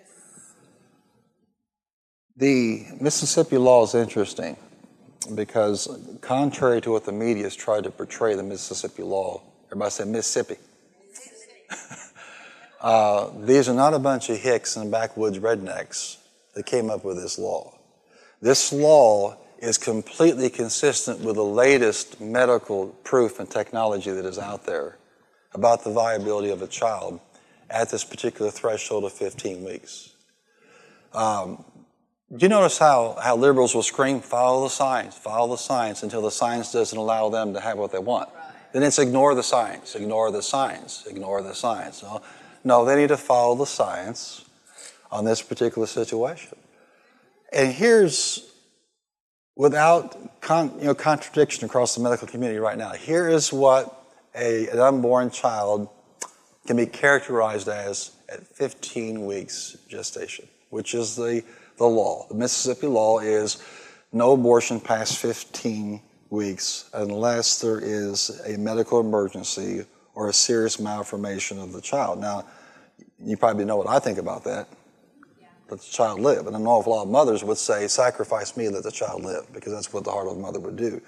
The 2.36 2.86
Mississippi 3.00 3.58
law 3.58 3.84
is 3.84 3.94
interesting 3.94 4.56
because, 5.34 5.88
contrary 6.20 6.80
to 6.82 6.90
what 6.90 7.04
the 7.04 7.12
media 7.12 7.44
has 7.44 7.54
tried 7.54 7.84
to 7.84 7.90
portray 7.90 8.34
the 8.34 8.42
Mississippi 8.42 9.02
law, 9.02 9.40
everybody 9.66 9.90
say 9.90 10.04
Mississippi. 10.04 10.56
uh, 12.80 13.30
these 13.40 13.68
are 13.68 13.74
not 13.74 13.94
a 13.94 13.98
bunch 13.98 14.30
of 14.30 14.38
hicks 14.38 14.76
and 14.76 14.90
backwoods 14.90 15.38
rednecks 15.38 16.16
that 16.54 16.66
came 16.66 16.90
up 16.90 17.04
with 17.04 17.16
this 17.16 17.38
law. 17.38 17.72
This 18.40 18.72
law 18.72 19.36
is 19.58 19.78
completely 19.78 20.50
consistent 20.50 21.20
with 21.20 21.36
the 21.36 21.44
latest 21.44 22.20
medical 22.20 22.88
proof 23.04 23.40
and 23.40 23.50
technology 23.50 24.10
that 24.10 24.24
is 24.24 24.38
out 24.38 24.66
there 24.66 24.98
about 25.52 25.84
the 25.84 25.90
viability 25.90 26.50
of 26.50 26.62
a 26.62 26.66
child 26.66 27.20
at 27.70 27.90
this 27.90 28.04
particular 28.04 28.50
threshold 28.50 29.04
of 29.04 29.12
15 29.12 29.64
weeks. 29.64 30.14
Um, 31.12 31.64
do 32.30 32.44
you 32.44 32.48
notice 32.48 32.78
how, 32.78 33.16
how 33.22 33.36
liberals 33.36 33.74
will 33.74 33.82
scream, 33.82 34.20
follow 34.20 34.64
the 34.64 34.70
science, 34.70 35.16
follow 35.16 35.48
the 35.54 35.62
science 35.62 36.02
until 36.02 36.22
the 36.22 36.30
science 36.30 36.72
doesn't 36.72 36.98
allow 36.98 37.28
them 37.30 37.54
to 37.54 37.60
have 37.60 37.78
what 37.78 37.92
they 37.92 37.98
want? 37.98 38.28
Right. 38.34 38.72
Then 38.72 38.82
it's 38.82 38.98
ignore 38.98 39.34
the 39.34 39.42
science, 39.42 39.94
ignore 39.94 40.30
the 40.30 40.42
science, 40.42 41.06
ignore 41.08 41.40
the 41.40 41.54
science. 41.54 42.02
No, 42.02 42.22
no, 42.64 42.84
they 42.84 42.96
need 42.96 43.08
to 43.08 43.16
follow 43.16 43.54
the 43.54 43.64
science 43.64 44.44
on 45.10 45.24
this 45.24 45.40
particular 45.40 45.86
situation. 45.86 46.58
And 47.52 47.72
here's 47.72 48.52
without 49.56 50.40
con, 50.40 50.72
you 50.78 50.84
know, 50.84 50.94
contradiction 50.94 51.64
across 51.64 51.94
the 51.94 52.02
medical 52.02 52.28
community 52.28 52.60
right 52.60 52.78
now. 52.78 52.92
Here 52.92 53.28
is 53.28 53.52
what 53.52 54.04
a, 54.34 54.68
an 54.68 54.78
unborn 54.78 55.30
child 55.30 55.88
can 56.66 56.76
be 56.76 56.86
characterized 56.86 57.68
as 57.68 58.12
at 58.28 58.46
15 58.46 59.24
weeks 59.24 59.76
gestation, 59.88 60.46
which 60.70 60.94
is 60.94 61.16
the, 61.16 61.42
the 61.78 61.86
law. 61.86 62.26
The 62.28 62.34
Mississippi 62.34 62.86
law 62.86 63.20
is 63.20 63.62
no 64.12 64.32
abortion 64.32 64.78
past 64.80 65.18
15 65.18 66.02
weeks 66.28 66.90
unless 66.92 67.60
there 67.60 67.80
is 67.80 68.40
a 68.44 68.58
medical 68.58 69.00
emergency 69.00 69.86
or 70.14 70.28
a 70.28 70.32
serious 70.32 70.78
malformation 70.80 71.58
of 71.58 71.72
the 71.72 71.80
child. 71.80 72.18
Now, 72.18 72.44
you 73.22 73.36
probably 73.36 73.64
know 73.64 73.76
what 73.76 73.88
I 73.88 73.98
think 74.00 74.18
about 74.18 74.44
that 74.44 74.68
let 75.68 75.80
the 75.80 75.90
child 75.90 76.20
live. 76.20 76.46
And 76.46 76.54
an 76.54 76.66
awful 76.66 76.94
lot 76.94 77.02
of 77.02 77.08
mothers 77.08 77.42
would 77.42 77.58
say, 77.58 77.88
sacrifice 77.88 78.56
me, 78.56 78.68
let 78.68 78.82
the 78.82 78.92
child 78.92 79.24
live, 79.24 79.52
because 79.52 79.72
that's 79.72 79.92
what 79.92 80.04
the 80.04 80.10
heart 80.10 80.28
of 80.28 80.36
a 80.36 80.40
mother 80.40 80.60
would 80.60 80.76
do. 80.76 81.00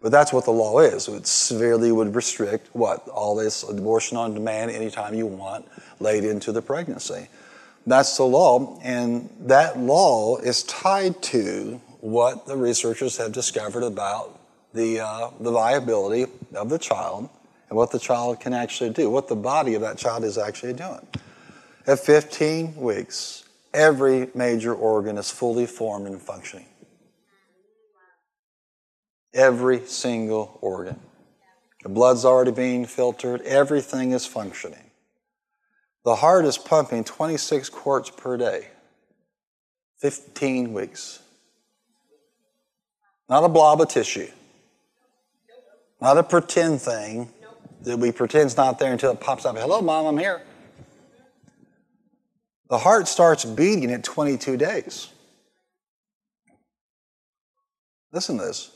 But 0.00 0.10
that's 0.10 0.32
what 0.32 0.44
the 0.44 0.52
law 0.52 0.80
is. 0.80 1.06
It 1.08 1.26
severely 1.26 1.92
would 1.92 2.14
restrict 2.14 2.68
what? 2.72 3.06
All 3.08 3.36
this 3.36 3.62
abortion 3.62 4.16
on 4.16 4.34
demand 4.34 4.72
anytime 4.72 5.14
you 5.14 5.26
want 5.26 5.66
laid 6.00 6.24
into 6.24 6.50
the 6.50 6.60
pregnancy. 6.60 7.28
That's 7.86 8.16
the 8.16 8.24
law, 8.24 8.78
and 8.82 9.28
that 9.40 9.78
law 9.78 10.36
is 10.36 10.62
tied 10.64 11.20
to 11.24 11.80
what 12.00 12.46
the 12.46 12.56
researchers 12.56 13.16
have 13.16 13.32
discovered 13.32 13.82
about 13.82 14.38
the, 14.72 15.00
uh, 15.00 15.30
the 15.40 15.50
viability 15.50 16.26
of 16.54 16.68
the 16.68 16.78
child 16.78 17.28
and 17.68 17.76
what 17.76 17.90
the 17.90 17.98
child 17.98 18.40
can 18.40 18.52
actually 18.52 18.90
do, 18.90 19.10
what 19.10 19.28
the 19.28 19.36
body 19.36 19.74
of 19.74 19.82
that 19.82 19.98
child 19.98 20.24
is 20.24 20.38
actually 20.38 20.72
doing. 20.72 21.06
At 21.86 21.98
15 21.98 22.76
weeks, 22.76 23.41
every 23.72 24.28
major 24.34 24.74
organ 24.74 25.18
is 25.18 25.30
fully 25.30 25.66
formed 25.66 26.06
and 26.06 26.20
functioning. 26.20 26.66
Every 29.34 29.86
single 29.86 30.58
organ. 30.60 31.00
The 31.82 31.88
blood's 31.88 32.24
already 32.24 32.52
being 32.52 32.86
filtered, 32.86 33.42
everything 33.42 34.12
is 34.12 34.24
functioning. 34.24 34.90
The 36.04 36.16
heart 36.16 36.44
is 36.44 36.58
pumping 36.58 37.04
26 37.04 37.68
quarts 37.70 38.10
per 38.10 38.36
day, 38.36 38.68
15 39.98 40.72
weeks. 40.72 41.20
Not 43.28 43.44
a 43.44 43.48
blob 43.48 43.80
of 43.80 43.88
tissue, 43.88 44.28
not 46.00 46.18
a 46.18 46.22
pretend 46.22 46.82
thing 46.82 47.30
that 47.82 47.98
we 47.98 48.12
pretend's 48.12 48.56
not 48.56 48.78
there 48.78 48.92
until 48.92 49.12
it 49.12 49.20
pops 49.20 49.44
up. 49.44 49.56
Hello, 49.56 49.80
mom, 49.80 50.06
I'm 50.06 50.18
here. 50.18 50.42
The 52.72 52.78
heart 52.78 53.06
starts 53.06 53.44
beating 53.44 53.90
at 53.92 54.02
22 54.02 54.56
days. 54.56 55.10
Listen 58.12 58.38
to 58.38 58.44
this. 58.44 58.74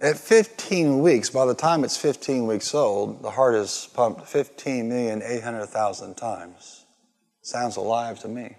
At 0.00 0.16
15 0.16 1.00
weeks, 1.00 1.28
by 1.28 1.44
the 1.44 1.54
time 1.54 1.84
it's 1.84 1.98
15 1.98 2.46
weeks 2.46 2.74
old, 2.74 3.22
the 3.22 3.30
heart 3.30 3.54
is 3.54 3.90
pumped 3.92 4.22
15,800,000 4.22 6.16
times. 6.16 6.86
Sounds 7.42 7.76
alive 7.76 8.20
to 8.20 8.28
me. 8.28 8.56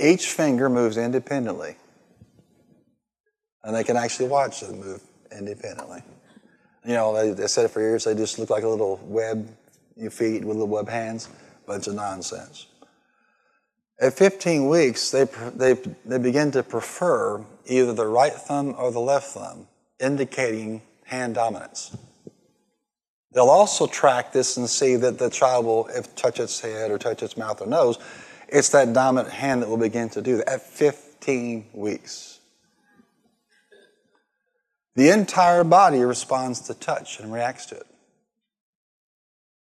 Each 0.00 0.32
finger 0.32 0.68
moves 0.68 0.96
independently. 0.96 1.76
And 3.62 3.76
they 3.76 3.84
can 3.84 3.96
actually 3.96 4.30
watch 4.30 4.62
them 4.62 4.80
move 4.80 5.00
independently. 5.30 6.02
You 6.84 6.94
know, 6.94 7.14
they, 7.14 7.30
they 7.30 7.46
said 7.46 7.66
it 7.66 7.68
for 7.68 7.80
years, 7.80 8.02
they 8.02 8.16
just 8.16 8.40
look 8.40 8.50
like 8.50 8.64
a 8.64 8.68
little 8.68 8.96
web 9.04 9.48
feed 10.10 10.44
with 10.44 10.56
little 10.56 10.66
web 10.66 10.88
hands 10.88 11.28
bunch 11.66 11.86
of 11.86 11.94
nonsense. 11.94 12.66
At 14.00 14.14
15 14.14 14.68
weeks, 14.68 15.10
they, 15.10 15.24
they, 15.54 15.74
they 16.04 16.18
begin 16.18 16.50
to 16.52 16.62
prefer 16.62 17.44
either 17.66 17.92
the 17.92 18.06
right 18.06 18.32
thumb 18.32 18.74
or 18.76 18.90
the 18.90 19.00
left 19.00 19.28
thumb, 19.28 19.68
indicating 20.00 20.82
hand 21.04 21.36
dominance. 21.36 21.96
They'll 23.32 23.48
also 23.48 23.86
track 23.86 24.32
this 24.32 24.56
and 24.56 24.68
see 24.68 24.96
that 24.96 25.18
the 25.18 25.30
child 25.30 25.64
will, 25.64 25.86
if 25.88 26.14
touch 26.16 26.40
its 26.40 26.60
head 26.60 26.90
or 26.90 26.98
touch 26.98 27.22
its 27.22 27.36
mouth 27.36 27.62
or 27.62 27.66
nose, 27.66 27.98
it's 28.48 28.70
that 28.70 28.92
dominant 28.92 29.32
hand 29.32 29.62
that 29.62 29.68
will 29.68 29.78
begin 29.78 30.10
to 30.10 30.20
do 30.20 30.38
that 30.38 30.48
at 30.48 30.62
15 30.62 31.66
weeks. 31.72 32.40
The 34.94 35.08
entire 35.08 35.64
body 35.64 36.00
responds 36.00 36.60
to 36.62 36.74
touch 36.74 37.18
and 37.20 37.32
reacts 37.32 37.66
to 37.66 37.76
it. 37.76 37.86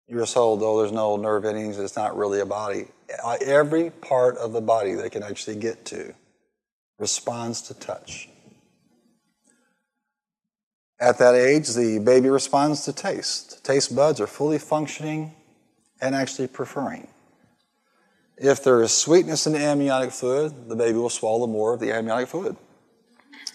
You 0.08 0.24
soul, 0.26 0.58
told, 0.58 0.64
oh, 0.64 0.82
there's 0.82 0.92
no 0.92 1.18
nerve 1.18 1.46
endings, 1.46 1.80
it's 1.80 1.96
not 1.96 2.16
really 2.16 2.40
a 2.40 2.46
body. 2.46 2.88
Every 3.42 3.90
part 3.90 4.38
of 4.38 4.54
the 4.54 4.62
body 4.62 4.94
they 4.94 5.10
can 5.10 5.24
actually 5.24 5.56
get 5.56 5.84
to 5.86 6.14
responds 7.00 7.62
to 7.64 7.74
touch. 7.74 8.30
At 11.00 11.18
that 11.18 11.36
age, 11.36 11.70
the 11.70 12.00
baby 12.00 12.30
responds 12.30 12.86
to 12.86 12.94
taste. 12.94 13.66
Taste 13.66 13.96
buds 13.96 14.22
are 14.22 14.28
fully 14.28 14.60
functioning 14.60 15.34
and 16.00 16.16
actually 16.16 16.48
preferring. 16.48 17.08
If 18.38 18.64
there 18.64 18.82
is 18.84 18.96
sweetness 18.96 19.48
in 19.48 19.54
the 19.54 19.60
amniotic 19.60 20.12
fluid, 20.12 20.70
the 20.70 20.76
baby 20.76 20.98
will 20.98 21.10
swallow 21.10 21.48
more 21.48 21.74
of 21.74 21.80
the 21.80 21.92
amniotic 21.92 22.30
fluid. 22.30 22.56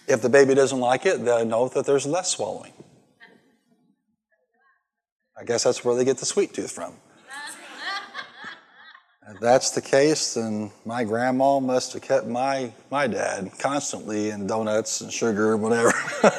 If 0.08 0.20
the 0.20 0.28
baby 0.28 0.54
doesn't 0.54 0.80
like 0.80 1.06
it, 1.06 1.24
they'll 1.24 1.44
know 1.44 1.68
that 1.68 1.86
there's 1.86 2.06
less 2.06 2.30
swallowing. 2.30 2.72
I 5.40 5.44
guess 5.44 5.64
that's 5.64 5.84
where 5.84 5.94
they 5.94 6.04
get 6.04 6.18
the 6.18 6.26
sweet 6.26 6.52
tooth 6.52 6.70
from. 6.70 6.92
if 9.28 9.40
that's 9.40 9.70
the 9.70 9.80
case, 9.80 10.34
then 10.34 10.70
my 10.84 11.04
grandma 11.04 11.60
must 11.60 11.94
have 11.94 12.02
kept 12.02 12.26
my, 12.26 12.72
my 12.90 13.06
dad 13.06 13.50
constantly 13.58 14.30
in 14.30 14.46
donuts 14.46 15.00
and 15.00 15.12
sugar 15.12 15.54
and 15.54 15.62
whatever. 15.62 15.92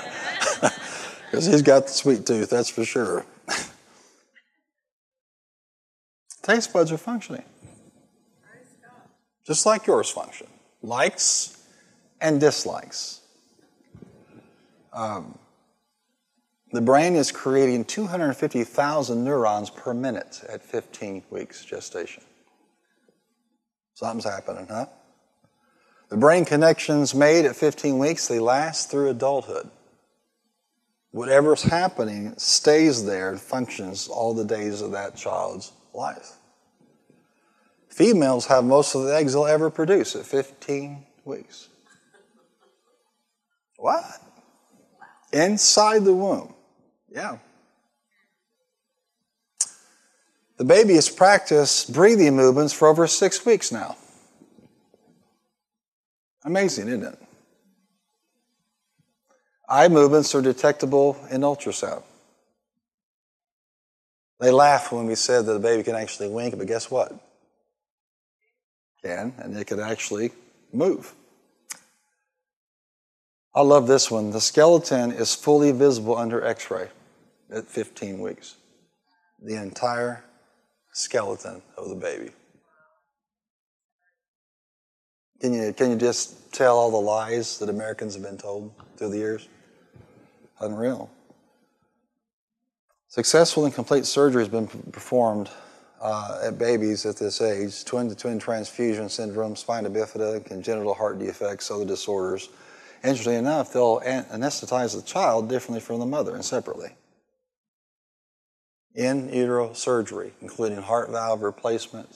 Because 1.32 1.46
he's 1.46 1.62
got 1.62 1.88
the 1.88 1.94
sweet 1.94 2.26
tooth, 2.26 2.50
that's 2.50 2.70
for 2.70 2.84
sure. 2.84 3.26
Taste 6.42 6.74
buds 6.74 6.92
are 6.92 6.98
functioning. 6.98 7.46
Just 9.46 9.66
like 9.66 9.88
yours 9.88 10.10
function. 10.10 10.48
Likes 10.82 11.66
and 12.20 12.42
dislikes. 12.42 13.22
Um, 14.92 15.40
the 16.71 16.81
brain 16.81 17.15
is 17.15 17.31
creating 17.31 17.86
250,000 17.86 19.23
neurons 19.23 19.69
per 19.69 19.93
minute 19.93 20.41
at 20.49 20.63
15 20.63 21.23
weeks 21.29 21.65
gestation. 21.65 22.23
Something's 23.93 24.23
happening, 24.23 24.67
huh? 24.69 24.86
The 26.10 26.17
brain 26.17 26.45
connections 26.45 27.13
made 27.13 27.45
at 27.45 27.55
15 27.55 27.97
weeks, 27.97 28.27
they 28.27 28.39
last 28.39 28.89
through 28.89 29.10
adulthood. 29.10 29.69
Whatever's 31.12 31.63
happening 31.63 32.34
stays 32.38 33.05
there 33.05 33.29
and 33.29 33.39
functions 33.39 34.07
all 34.07 34.34
the 34.34 34.45
days 34.45 34.81
of 34.81 34.91
that 34.91 35.15
child's 35.15 35.73
life. 35.93 36.38
Females 37.89 38.45
have 38.45 38.63
most 38.63 38.95
of 38.95 39.03
the 39.03 39.15
eggs 39.15 39.34
they'll 39.34 39.45
ever 39.45 39.69
produce 39.69 40.15
at 40.15 40.25
15 40.25 41.05
weeks. 41.25 41.67
What? 43.77 44.03
Inside 45.34 46.05
the 46.05 46.13
womb. 46.13 46.53
Yeah. 47.12 47.38
The 50.58 50.63
baby 50.63 50.93
has 50.93 51.10
practiced 51.10 51.91
breathing 51.91 52.36
movements 52.36 52.71
for 52.71 52.88
over 52.88 53.08
six 53.08 53.45
weeks 53.45 53.71
now. 53.71 53.97
Amazing, 56.45 56.88
isn't 56.88 57.04
it? 57.04 57.19
Eye 59.67 59.88
movements 59.88 60.34
are 60.36 60.41
detectable 60.41 61.17
in 61.30 61.41
ultrasound. 61.41 62.04
They 64.39 64.52
laughed 64.52 64.91
when 64.91 65.06
we 65.06 65.15
said 65.15 65.45
that 65.45 65.54
the 65.54 65.60
baby 65.60 65.84
can 65.84 65.95
actually 65.95 66.30
wink, 66.30 66.58
but 66.58 66.67
guess 66.67 66.89
what? 66.89 67.13
Can, 69.04 69.34
and 69.38 69.58
it 69.58 69.65
can 69.65 69.80
actually 69.80 70.32
move. 70.74 71.13
I 73.54 73.62
love 73.62 73.88
this 73.88 74.10
one. 74.10 74.32
The 74.32 74.41
skeleton 74.41 75.12
is 75.12 75.36
fully 75.36 75.71
visible 75.71 76.17
under 76.17 76.43
x 76.43 76.71
ray 76.71 76.89
at 77.52 77.68
15 77.68 78.20
weeks. 78.20 78.56
The 79.44 79.56
entire 79.56 80.24
skeleton 80.94 81.62
of 81.78 81.90
the 81.90 81.96
baby. 81.96 82.32
Can 85.40 85.54
you, 85.54 85.74
can 85.74 85.90
you 85.90 85.98
just 85.98 86.54
tell 86.54 86.78
all 86.78 86.92
the 86.92 86.98
lies 86.98 87.58
that 87.60 87.70
Americans 87.70 88.14
have 88.14 88.24
been 88.24 88.38
told 88.38 88.72
through 88.98 89.10
the 89.10 89.18
years? 89.18 89.50
Unreal. 90.60 91.10
Successful 93.08 93.66
and 93.66 93.74
complete 93.74 94.06
surgery 94.06 94.44
has 94.44 94.50
been 94.50 94.68
performed 94.68 95.50
uh, 96.00 96.42
at 96.44 96.58
babies 96.58 97.06
at 97.06 97.18
this 97.18 97.42
age 97.42 97.84
twin 97.86 98.08
to 98.10 98.16
twin 98.16 98.40
transfusion 98.40 99.10
syndrome, 99.10 99.56
spina 99.56 99.90
bifida, 99.90 100.44
congenital 100.46 100.94
heart 100.94 101.20
defects, 101.20 101.72
other 101.72 101.86
disorders. 101.86 102.50
Interestingly 103.04 103.38
enough, 103.38 103.74
they'll 103.74 104.00
anesthetize 104.02 104.96
the 104.96 105.02
child 105.02 105.50
differently 105.50 105.82
from 105.82 106.00
the 106.00 106.06
mother 106.06 106.36
and 106.36 106.46
separately. 106.46 106.90
In 108.93 109.34
utero 109.34 109.73
surgery, 109.73 110.34
including 110.41 110.82
heart 110.82 111.10
valve 111.10 111.41
replacement, 111.41 112.10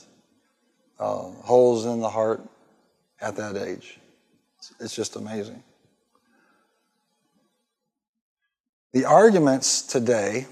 uh, 0.99 1.29
holes 1.43 1.85
in 1.85 2.01
the 2.01 2.09
heart 2.09 2.41
at 3.21 3.35
that 3.37 3.55
age. 3.55 3.99
It's 4.79 4.95
just 4.95 5.15
amazing. 5.15 5.63
The 8.93 9.05
arguments 9.05 9.81
today, 9.81 10.47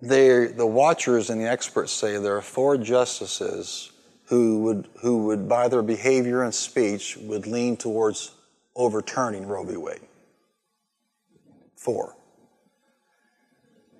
the 0.00 0.54
watchers 0.58 1.30
and 1.30 1.40
the 1.40 1.48
experts 1.48 1.92
say 1.92 2.18
there 2.18 2.36
are 2.36 2.42
four 2.42 2.76
justices 2.76 3.92
who 4.26 4.62
would, 4.62 4.88
who 5.00 5.26
would, 5.26 5.48
by 5.48 5.68
their 5.68 5.82
behavior 5.82 6.42
and 6.42 6.54
speech, 6.54 7.16
would 7.18 7.46
lean 7.46 7.76
towards 7.76 8.32
overturning 8.74 9.46
Roe 9.46 9.64
v. 9.64 9.76
Wade. 9.76 10.00
Four. 11.76 12.15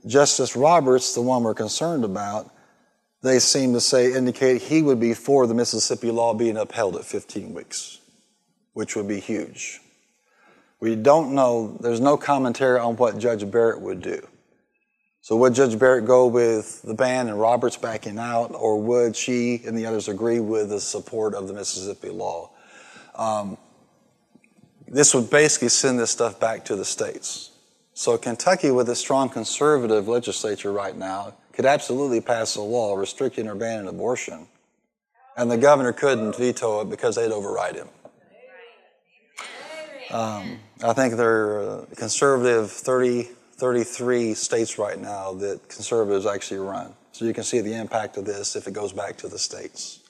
Justice 0.06 0.54
Roberts, 0.54 1.14
the 1.14 1.22
one 1.22 1.42
we're 1.42 1.54
concerned 1.54 2.04
about, 2.04 2.50
they 3.22 3.38
seem 3.38 3.72
to 3.72 3.80
say 3.80 4.12
indicate 4.12 4.62
he 4.62 4.82
would 4.82 5.00
be 5.00 5.14
for 5.14 5.46
the 5.46 5.54
Mississippi 5.54 6.10
law 6.10 6.32
being 6.32 6.56
upheld 6.56 6.96
at 6.96 7.04
15 7.04 7.54
weeks, 7.54 7.98
which 8.72 8.94
would 8.94 9.08
be 9.08 9.18
huge. 9.18 9.80
We 10.78 10.94
don't 10.94 11.34
know, 11.34 11.76
there's 11.80 12.00
no 12.00 12.16
commentary 12.16 12.78
on 12.78 12.96
what 12.96 13.18
Judge 13.18 13.50
Barrett 13.50 13.80
would 13.80 14.02
do. 14.02 14.26
So 15.22 15.34
would 15.38 15.54
Judge 15.54 15.76
Barrett 15.76 16.04
go 16.04 16.28
with 16.28 16.82
the 16.82 16.94
ban 16.94 17.28
and 17.28 17.40
Roberts 17.40 17.76
backing 17.76 18.18
out, 18.18 18.54
or 18.54 18.80
would 18.80 19.16
she 19.16 19.60
and 19.66 19.76
the 19.76 19.86
others 19.86 20.06
agree 20.06 20.38
with 20.38 20.68
the 20.68 20.80
support 20.80 21.34
of 21.34 21.48
the 21.48 21.54
Mississippi 21.54 22.10
law? 22.10 22.50
Um, 23.16 23.58
this 24.86 25.14
would 25.14 25.28
basically 25.30 25.70
send 25.70 25.98
this 25.98 26.12
stuff 26.12 26.38
back 26.38 26.64
to 26.66 26.76
the 26.76 26.84
states. 26.84 27.50
So 27.98 28.18
Kentucky, 28.18 28.70
with 28.70 28.90
a 28.90 28.94
strong 28.94 29.30
conservative 29.30 30.06
legislature 30.06 30.70
right 30.70 30.94
now, 30.94 31.32
could 31.54 31.64
absolutely 31.64 32.20
pass 32.20 32.54
a 32.54 32.60
law 32.60 32.94
restricting 32.94 33.48
or 33.48 33.54
banning 33.54 33.88
abortion, 33.88 34.48
and 35.34 35.50
the 35.50 35.56
governor 35.56 35.94
couldn't 35.94 36.36
veto 36.36 36.82
it 36.82 36.90
because 36.90 37.16
they'd 37.16 37.32
override 37.32 37.76
him. 37.76 37.88
Um, 40.10 40.58
I 40.84 40.92
think 40.92 41.14
there 41.14 41.58
are 41.58 41.86
conservative 41.96 42.70
30 42.70 43.30
33 43.54 44.34
states 44.34 44.78
right 44.78 45.00
now 45.00 45.32
that 45.32 45.66
conservatives 45.70 46.26
actually 46.26 46.60
run. 46.60 46.92
So 47.12 47.24
you 47.24 47.32
can 47.32 47.44
see 47.44 47.62
the 47.62 47.72
impact 47.72 48.18
of 48.18 48.26
this 48.26 48.56
if 48.56 48.68
it 48.68 48.74
goes 48.74 48.92
back 48.92 49.16
to 49.18 49.28
the 49.28 49.38
states. 49.38 50.00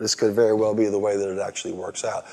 This 0.00 0.14
could 0.14 0.32
very 0.32 0.54
well 0.54 0.74
be 0.74 0.86
the 0.86 0.98
way 0.98 1.18
that 1.18 1.30
it 1.30 1.38
actually 1.38 1.74
works 1.74 2.06
out. 2.06 2.24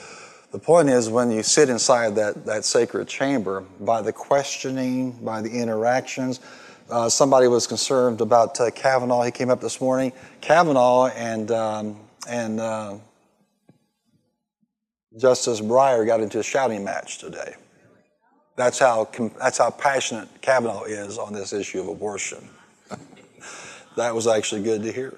The 0.56 0.62
point 0.62 0.88
is, 0.88 1.10
when 1.10 1.32
you 1.32 1.44
sit 1.44 1.68
inside 1.68 2.16
that, 2.16 2.46
that 2.46 2.64
sacred 2.64 3.10
chamber, 3.10 3.66
by 3.82 4.02
the 4.02 4.14
questioning, 4.14 5.12
by 5.12 5.42
the 5.42 5.50
interactions, 5.50 6.40
uh, 6.90 7.10
somebody 7.10 7.50
was 7.50 7.68
concerned 7.68 8.22
about 8.22 8.58
uh, 8.62 8.72
Kavanaugh. 8.72 9.24
He 9.24 9.32
came 9.32 9.50
up 9.50 9.60
this 9.60 9.82
morning. 9.82 10.14
Kavanaugh 10.40 11.08
and, 11.08 11.52
um, 11.52 12.00
and 12.30 12.62
uh, 12.62 12.96
Justice 15.18 15.60
Breyer 15.60 16.06
got 16.06 16.22
into 16.22 16.40
a 16.40 16.44
shouting 16.44 16.86
match 16.86 17.18
today. 17.18 17.56
That's 18.56 18.80
how, 18.80 19.10
that's 19.38 19.58
how 19.58 19.72
passionate 19.72 20.30
Kavanaugh 20.40 20.84
is 20.84 21.18
on 21.18 21.34
this 21.34 21.52
issue 21.52 21.82
of 21.82 21.90
abortion. 21.90 22.48
that 23.98 24.16
was 24.16 24.26
actually 24.26 24.64
good 24.64 24.84
to 24.84 24.94
hear. 24.94 25.18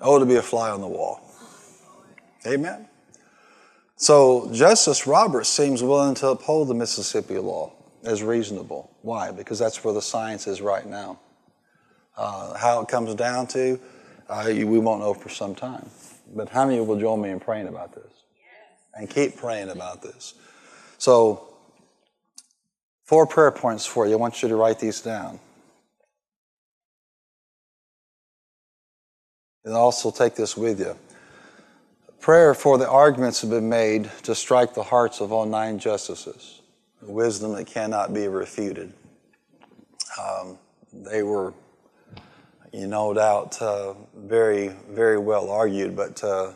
Oh, 0.00 0.20
to 0.20 0.24
be 0.24 0.36
a 0.36 0.42
fly 0.42 0.70
on 0.70 0.80
the 0.80 0.86
wall. 0.86 1.20
Amen. 2.46 2.86
So 3.96 4.50
Justice 4.52 5.06
Roberts 5.06 5.48
seems 5.48 5.82
willing 5.82 6.14
to 6.16 6.28
uphold 6.28 6.68
the 6.68 6.74
Mississippi 6.74 7.38
law 7.38 7.72
as 8.04 8.22
reasonable. 8.22 8.90
Why? 9.02 9.30
Because 9.30 9.58
that's 9.58 9.82
where 9.82 9.94
the 9.94 10.02
science 10.02 10.46
is 10.46 10.60
right 10.60 10.86
now. 10.86 11.18
Uh, 12.16 12.56
how 12.56 12.80
it 12.80 12.88
comes 12.88 13.14
down 13.14 13.46
to, 13.48 13.78
uh, 14.28 14.44
we 14.48 14.78
won't 14.78 15.00
know 15.00 15.14
for 15.14 15.28
some 15.28 15.54
time. 15.54 15.88
But 16.34 16.48
how 16.48 16.66
many 16.66 16.80
will 16.80 16.98
join 16.98 17.20
me 17.20 17.30
in 17.30 17.40
praying 17.40 17.68
about 17.68 17.94
this? 17.94 18.12
And 18.94 19.08
keep 19.08 19.36
praying 19.36 19.70
about 19.70 20.02
this. 20.02 20.34
So 20.98 21.46
Four 23.06 23.24
prayer 23.28 23.52
points 23.52 23.86
for 23.86 24.04
you. 24.06 24.14
I 24.14 24.16
want 24.16 24.42
you 24.42 24.48
to 24.48 24.56
write 24.56 24.80
these 24.80 25.00
down. 25.00 25.38
And 29.64 29.74
also 29.74 30.10
take 30.10 30.34
this 30.34 30.56
with 30.56 30.80
you. 30.80 30.96
Prayer 32.26 32.54
for 32.54 32.76
the 32.76 32.90
arguments 32.90 33.40
have 33.42 33.50
been 33.50 33.68
made 33.68 34.10
to 34.24 34.34
strike 34.34 34.74
the 34.74 34.82
hearts 34.82 35.20
of 35.20 35.30
all 35.30 35.46
nine 35.46 35.78
justices. 35.78 36.60
Wisdom 37.00 37.52
that 37.52 37.68
cannot 37.68 38.12
be 38.12 38.26
refuted. 38.26 38.92
Um, 40.20 40.58
they 40.92 41.22
were, 41.22 41.54
you 42.72 42.88
no 42.88 43.14
doubt, 43.14 43.62
uh, 43.62 43.94
very, 44.16 44.74
very 44.90 45.18
well 45.18 45.48
argued, 45.50 45.94
but 45.94 46.24
uh, 46.24 46.54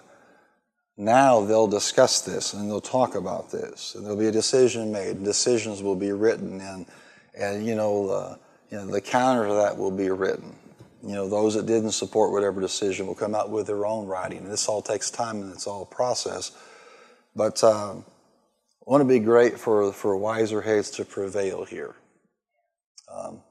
now 0.97 1.43
they'll 1.43 1.69
discuss 1.69 2.21
this 2.21 2.53
and 2.53 2.69
they'll 2.69 2.81
talk 2.81 3.15
about 3.15 3.53
this, 3.53 3.95
and 3.95 4.05
there'll 4.05 4.19
be 4.19 4.27
a 4.27 4.33
decision 4.33 4.91
made. 4.91 5.23
Decisions 5.23 5.85
will 5.85 5.95
be 5.95 6.11
written, 6.11 6.61
and 6.61 6.85
and 7.39 7.65
you 7.65 7.77
know, 7.77 8.09
uh, 8.09 8.37
you 8.73 8.77
know 8.77 8.87
the 8.87 9.01
counter 9.01 9.47
to 9.47 9.55
that 9.55 9.79
will 9.79 9.93
be 9.93 10.11
written. 10.11 10.53
You 11.03 11.15
know, 11.15 11.29
those 11.29 11.55
that 11.55 11.67
didn't 11.67 11.93
support 11.93 12.33
whatever 12.33 12.61
decision 12.61 13.07
will 13.07 13.15
come 13.15 13.35
out 13.35 13.51
with 13.51 13.67
their 13.67 13.87
own 13.87 14.07
writing. 14.07 14.39
And 14.39 14.53
this 14.53 14.69
all 14.69 14.83
takes 14.83 15.11
time 15.11 15.43
and 15.43 15.53
it's 15.53 15.67
all 15.67 15.83
a 15.83 15.95
process. 15.95 16.53
But 17.35 17.63
um, 17.65 18.05
I 18.07 18.91
want 18.91 19.01
to 19.01 19.09
be 19.09 19.19
great 19.19 19.59
for 19.59 19.93
for 19.93 20.17
wiser 20.17 20.61
heads 20.61 20.91
to 20.93 21.05
prevail 21.05 21.65
here. 21.65 21.95
Um, 23.11 23.43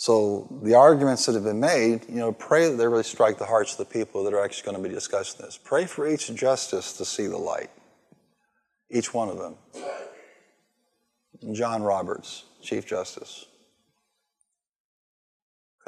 so 0.00 0.46
the 0.62 0.74
arguments 0.74 1.26
that 1.26 1.34
have 1.34 1.42
been 1.42 1.58
made, 1.58 2.08
you 2.08 2.16
know, 2.16 2.30
pray 2.30 2.70
that 2.70 2.76
they 2.76 2.86
really 2.86 3.02
strike 3.02 3.36
the 3.36 3.46
hearts 3.46 3.72
of 3.72 3.78
the 3.78 3.92
people 3.92 4.22
that 4.22 4.32
are 4.32 4.42
actually 4.42 4.70
going 4.70 4.80
to 4.80 4.88
be 4.88 4.94
discussing 4.94 5.44
this. 5.44 5.58
Pray 5.58 5.86
for 5.86 6.06
each 6.06 6.32
justice 6.34 6.92
to 6.98 7.04
see 7.04 7.26
the 7.26 7.36
light. 7.36 7.70
Each 8.90 9.12
one 9.12 9.28
of 9.28 9.38
them. 9.38 9.56
John 11.52 11.82
Roberts, 11.82 12.44
Chief 12.62 12.86
Justice. 12.86 13.46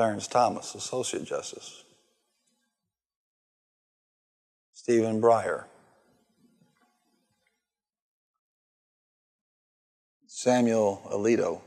Clarence 0.01 0.29
Thomas, 0.29 0.75
Associate 0.75 1.23
Justice. 1.27 1.85
Stephen 4.73 5.21
Breyer. 5.21 5.65
Samuel 10.27 11.03
Alito. 11.13 11.61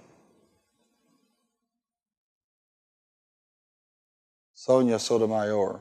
Sonia 4.55 4.97
Sotomayor. 4.97 5.79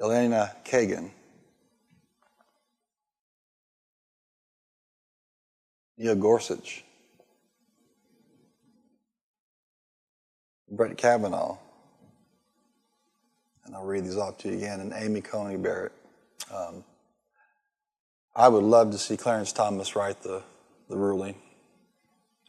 Elena 0.00 0.56
Kagan. 0.64 1.12
Neil 5.96 6.16
Gorsuch. 6.16 6.82
Brett 10.76 10.96
Kavanaugh. 10.96 11.58
and 13.64 13.74
I'll 13.74 13.84
read 13.84 14.04
these 14.04 14.16
off 14.16 14.38
to 14.38 14.48
you 14.48 14.56
again, 14.56 14.80
and 14.80 14.92
Amy 14.94 15.20
Coney 15.20 15.56
Barrett. 15.56 15.92
Um, 16.54 16.84
I 18.36 18.48
would 18.48 18.64
love 18.64 18.90
to 18.92 18.98
see 18.98 19.16
Clarence 19.16 19.52
Thomas 19.52 19.96
write 19.96 20.22
the, 20.22 20.42
the 20.88 20.96
ruling. 20.96 21.36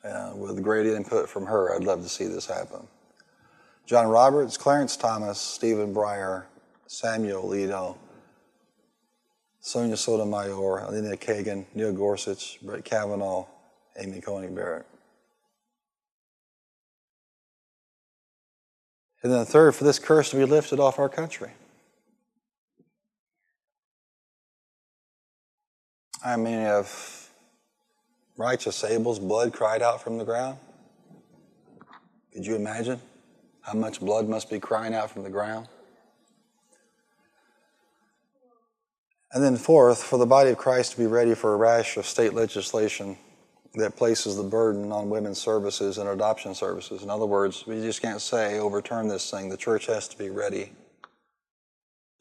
Uh, 0.03 0.31
with 0.35 0.61
great 0.63 0.85
input 0.85 1.29
from 1.29 1.45
her, 1.45 1.75
I'd 1.75 1.83
love 1.83 2.03
to 2.03 2.09
see 2.09 2.25
this 2.27 2.45
happen. 2.45 2.87
John 3.85 4.07
Roberts, 4.07 4.57
Clarence 4.57 4.97
Thomas, 4.97 5.39
Stephen 5.39 5.93
Breyer, 5.93 6.43
Samuel 6.87 7.43
Alito, 7.43 7.97
Sonia 9.61 9.97
Sotomayor, 9.97 10.81
Elena 10.81 11.15
Kagan, 11.17 11.65
Neil 11.73 11.93
Gorsuch, 11.93 12.59
Brett 12.61 12.85
Kavanaugh, 12.85 13.45
Amy 13.97 14.21
Coney 14.21 14.47
Barrett. 14.47 14.85
And 19.27 19.35
then 19.35 19.43
third, 19.43 19.75
for 19.75 19.83
this 19.83 19.99
curse 19.99 20.29
to 20.29 20.37
be 20.37 20.45
lifted 20.45 20.79
off 20.79 20.99
our 20.99 21.09
country. 21.09 21.51
I 26.23 26.37
mean, 26.37 26.59
if 26.59 27.29
righteous 28.37 28.81
Abel's 28.85 29.19
blood 29.19 29.51
cried 29.51 29.81
out 29.81 30.01
from 30.01 30.17
the 30.17 30.23
ground, 30.23 30.59
could 32.31 32.45
you 32.45 32.55
imagine 32.55 33.01
how 33.63 33.73
much 33.73 33.99
blood 33.99 34.29
must 34.29 34.49
be 34.49 34.61
crying 34.61 34.93
out 34.93 35.11
from 35.11 35.23
the 35.23 35.29
ground? 35.29 35.67
And 39.33 39.43
then, 39.43 39.57
fourth, 39.57 40.01
for 40.01 40.17
the 40.17 40.25
body 40.25 40.51
of 40.51 40.57
Christ 40.57 40.93
to 40.93 40.97
be 40.99 41.05
ready 41.05 41.35
for 41.35 41.53
a 41.53 41.57
rash 41.57 41.97
of 41.97 42.05
state 42.05 42.33
legislation 42.33 43.17
that 43.77 43.95
places 43.95 44.35
the 44.35 44.43
burden 44.43 44.91
on 44.91 45.09
women's 45.09 45.37
services 45.37 45.99
and 45.99 46.09
adoption 46.09 46.55
services. 46.55 47.03
In 47.03 47.09
other 47.09 47.27
words, 47.27 47.65
we 47.67 47.75
just 47.81 48.01
can't 48.01 48.21
say, 48.21 48.57
overturn 48.57 49.07
this 49.07 49.29
thing. 49.29 49.49
The 49.49 49.57
church 49.57 49.85
has 49.85 50.07
to 50.09 50.17
be 50.17 50.29
ready 50.29 50.71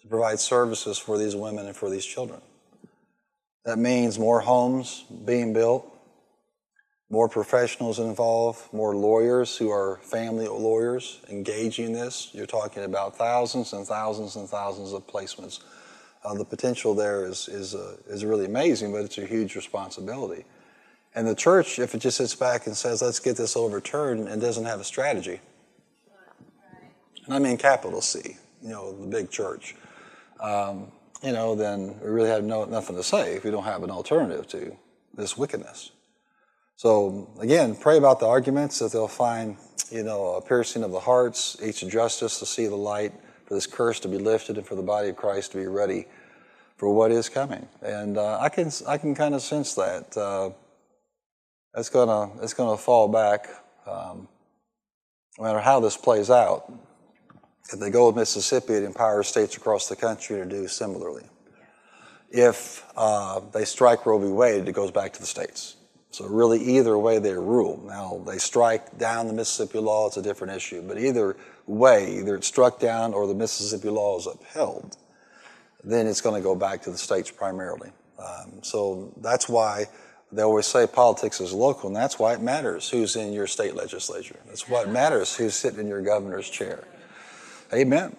to 0.02 0.08
provide 0.08 0.38
services 0.38 0.98
for 0.98 1.16
these 1.16 1.34
women 1.34 1.66
and 1.66 1.74
for 1.74 1.88
these 1.88 2.04
children. 2.04 2.40
That 3.64 3.78
means 3.78 4.18
more 4.18 4.40
homes 4.40 5.04
being 5.24 5.54
built, 5.54 5.90
more 7.08 7.28
professionals 7.28 7.98
involved, 7.98 8.60
more 8.72 8.94
lawyers 8.94 9.56
who 9.56 9.70
are 9.70 9.98
family 10.02 10.46
lawyers 10.48 11.20
engaging 11.30 11.86
in 11.86 11.92
this. 11.94 12.30
You're 12.32 12.46
talking 12.46 12.84
about 12.84 13.16
thousands 13.16 13.72
and 13.72 13.86
thousands 13.86 14.36
and 14.36 14.46
thousands 14.48 14.92
of 14.92 15.06
placements. 15.06 15.60
Uh, 16.22 16.34
the 16.34 16.44
potential 16.44 16.94
there 16.94 17.24
is, 17.24 17.48
is, 17.48 17.74
uh, 17.74 17.96
is 18.08 18.24
really 18.24 18.44
amazing, 18.44 18.92
but 18.92 19.04
it's 19.04 19.16
a 19.16 19.24
huge 19.24 19.56
responsibility. 19.56 20.44
And 21.16 21.26
the 21.26 21.34
church, 21.34 21.78
if 21.78 21.94
it 21.94 21.98
just 21.98 22.18
sits 22.18 22.34
back 22.34 22.66
and 22.66 22.76
says, 22.76 23.00
let's 23.00 23.20
get 23.20 23.38
this 23.38 23.56
overturned 23.56 24.28
and 24.28 24.38
doesn't 24.40 24.66
have 24.66 24.80
a 24.80 24.84
strategy, 24.84 25.40
and 27.24 27.34
I 27.34 27.38
mean 27.38 27.56
capital 27.56 28.02
C, 28.02 28.36
you 28.62 28.68
know, 28.68 28.92
the 28.92 29.06
big 29.06 29.30
church, 29.30 29.74
um, 30.40 30.92
you 31.22 31.32
know, 31.32 31.54
then 31.54 31.98
we 32.02 32.10
really 32.10 32.28
have 32.28 32.44
no, 32.44 32.66
nothing 32.66 32.96
to 32.96 33.02
say 33.02 33.36
if 33.36 33.44
we 33.44 33.50
don't 33.50 33.64
have 33.64 33.82
an 33.82 33.90
alternative 33.90 34.46
to 34.48 34.76
this 35.14 35.38
wickedness. 35.38 35.90
So 36.76 37.30
again, 37.40 37.74
pray 37.74 37.96
about 37.96 38.20
the 38.20 38.26
arguments 38.26 38.78
that 38.80 38.92
they'll 38.92 39.08
find, 39.08 39.56
you 39.90 40.02
know, 40.02 40.34
a 40.34 40.42
piercing 40.42 40.84
of 40.84 40.90
the 40.90 41.00
hearts, 41.00 41.56
each 41.64 41.80
justice 41.88 42.38
to 42.40 42.46
see 42.46 42.66
the 42.66 42.76
light, 42.76 43.12
for 43.46 43.54
this 43.54 43.66
curse 43.66 44.00
to 44.00 44.08
be 44.08 44.18
lifted, 44.18 44.58
and 44.58 44.66
for 44.66 44.74
the 44.74 44.82
body 44.82 45.08
of 45.08 45.16
Christ 45.16 45.52
to 45.52 45.58
be 45.58 45.66
ready 45.66 46.06
for 46.76 46.92
what 46.92 47.10
is 47.10 47.30
coming. 47.30 47.66
And 47.80 48.18
uh, 48.18 48.38
I 48.38 48.50
can 48.50 48.70
I 48.86 48.98
can 48.98 49.14
kind 49.14 49.34
of 49.34 49.40
sense 49.40 49.74
that. 49.74 50.14
Uh, 50.14 50.50
it's 51.76 51.90
gonna 51.90 52.30
it's 52.42 52.54
gonna 52.54 52.76
fall 52.76 53.08
back. 53.08 53.48
Um, 53.86 54.28
no 55.38 55.44
matter 55.44 55.60
how 55.60 55.80
this 55.80 55.96
plays 55.96 56.30
out, 56.30 56.72
if 57.72 57.78
they 57.78 57.90
go 57.90 58.06
with 58.06 58.16
Mississippi, 58.16 58.74
it 58.74 58.82
empowers 58.82 59.28
states 59.28 59.56
across 59.56 59.88
the 59.88 59.96
country 59.96 60.38
to 60.38 60.46
do 60.46 60.66
similarly. 60.66 61.24
If 62.30 62.84
uh, 62.96 63.40
they 63.52 63.64
strike 63.64 64.06
Roe 64.06 64.18
v. 64.18 64.28
Wade, 64.28 64.66
it 64.66 64.72
goes 64.72 64.90
back 64.90 65.12
to 65.12 65.20
the 65.20 65.26
states. 65.26 65.76
So 66.10 66.26
really, 66.26 66.62
either 66.78 66.96
way 66.96 67.18
they 67.18 67.34
rule. 67.34 67.80
Now 67.84 68.22
they 68.26 68.38
strike 68.38 68.96
down 68.98 69.26
the 69.26 69.34
Mississippi 69.34 69.78
law; 69.78 70.06
it's 70.06 70.16
a 70.16 70.22
different 70.22 70.56
issue. 70.56 70.82
But 70.82 70.98
either 70.98 71.36
way, 71.66 72.16
either 72.18 72.36
it's 72.36 72.46
struck 72.46 72.80
down 72.80 73.12
or 73.12 73.26
the 73.26 73.34
Mississippi 73.34 73.90
law 73.90 74.18
is 74.18 74.26
upheld, 74.26 74.96
then 75.84 76.06
it's 76.06 76.22
going 76.22 76.40
to 76.40 76.42
go 76.42 76.54
back 76.54 76.82
to 76.82 76.90
the 76.90 76.98
states 76.98 77.30
primarily. 77.30 77.90
Um, 78.18 78.60
so 78.62 79.12
that's 79.18 79.46
why 79.48 79.86
they 80.32 80.42
always 80.42 80.66
say 80.66 80.86
politics 80.86 81.40
is 81.40 81.52
local, 81.52 81.88
and 81.88 81.96
that's 81.96 82.18
why 82.18 82.34
it 82.34 82.40
matters 82.40 82.90
who's 82.90 83.16
in 83.16 83.32
your 83.32 83.46
state 83.46 83.74
legislature. 83.74 84.38
That's 84.46 84.68
what 84.68 84.88
matters 85.02 85.36
who's 85.36 85.54
sitting 85.54 85.80
in 85.80 85.88
your 85.88 86.02
governor's 86.02 86.48
chair. 86.48 86.84
Amen. 87.72 88.16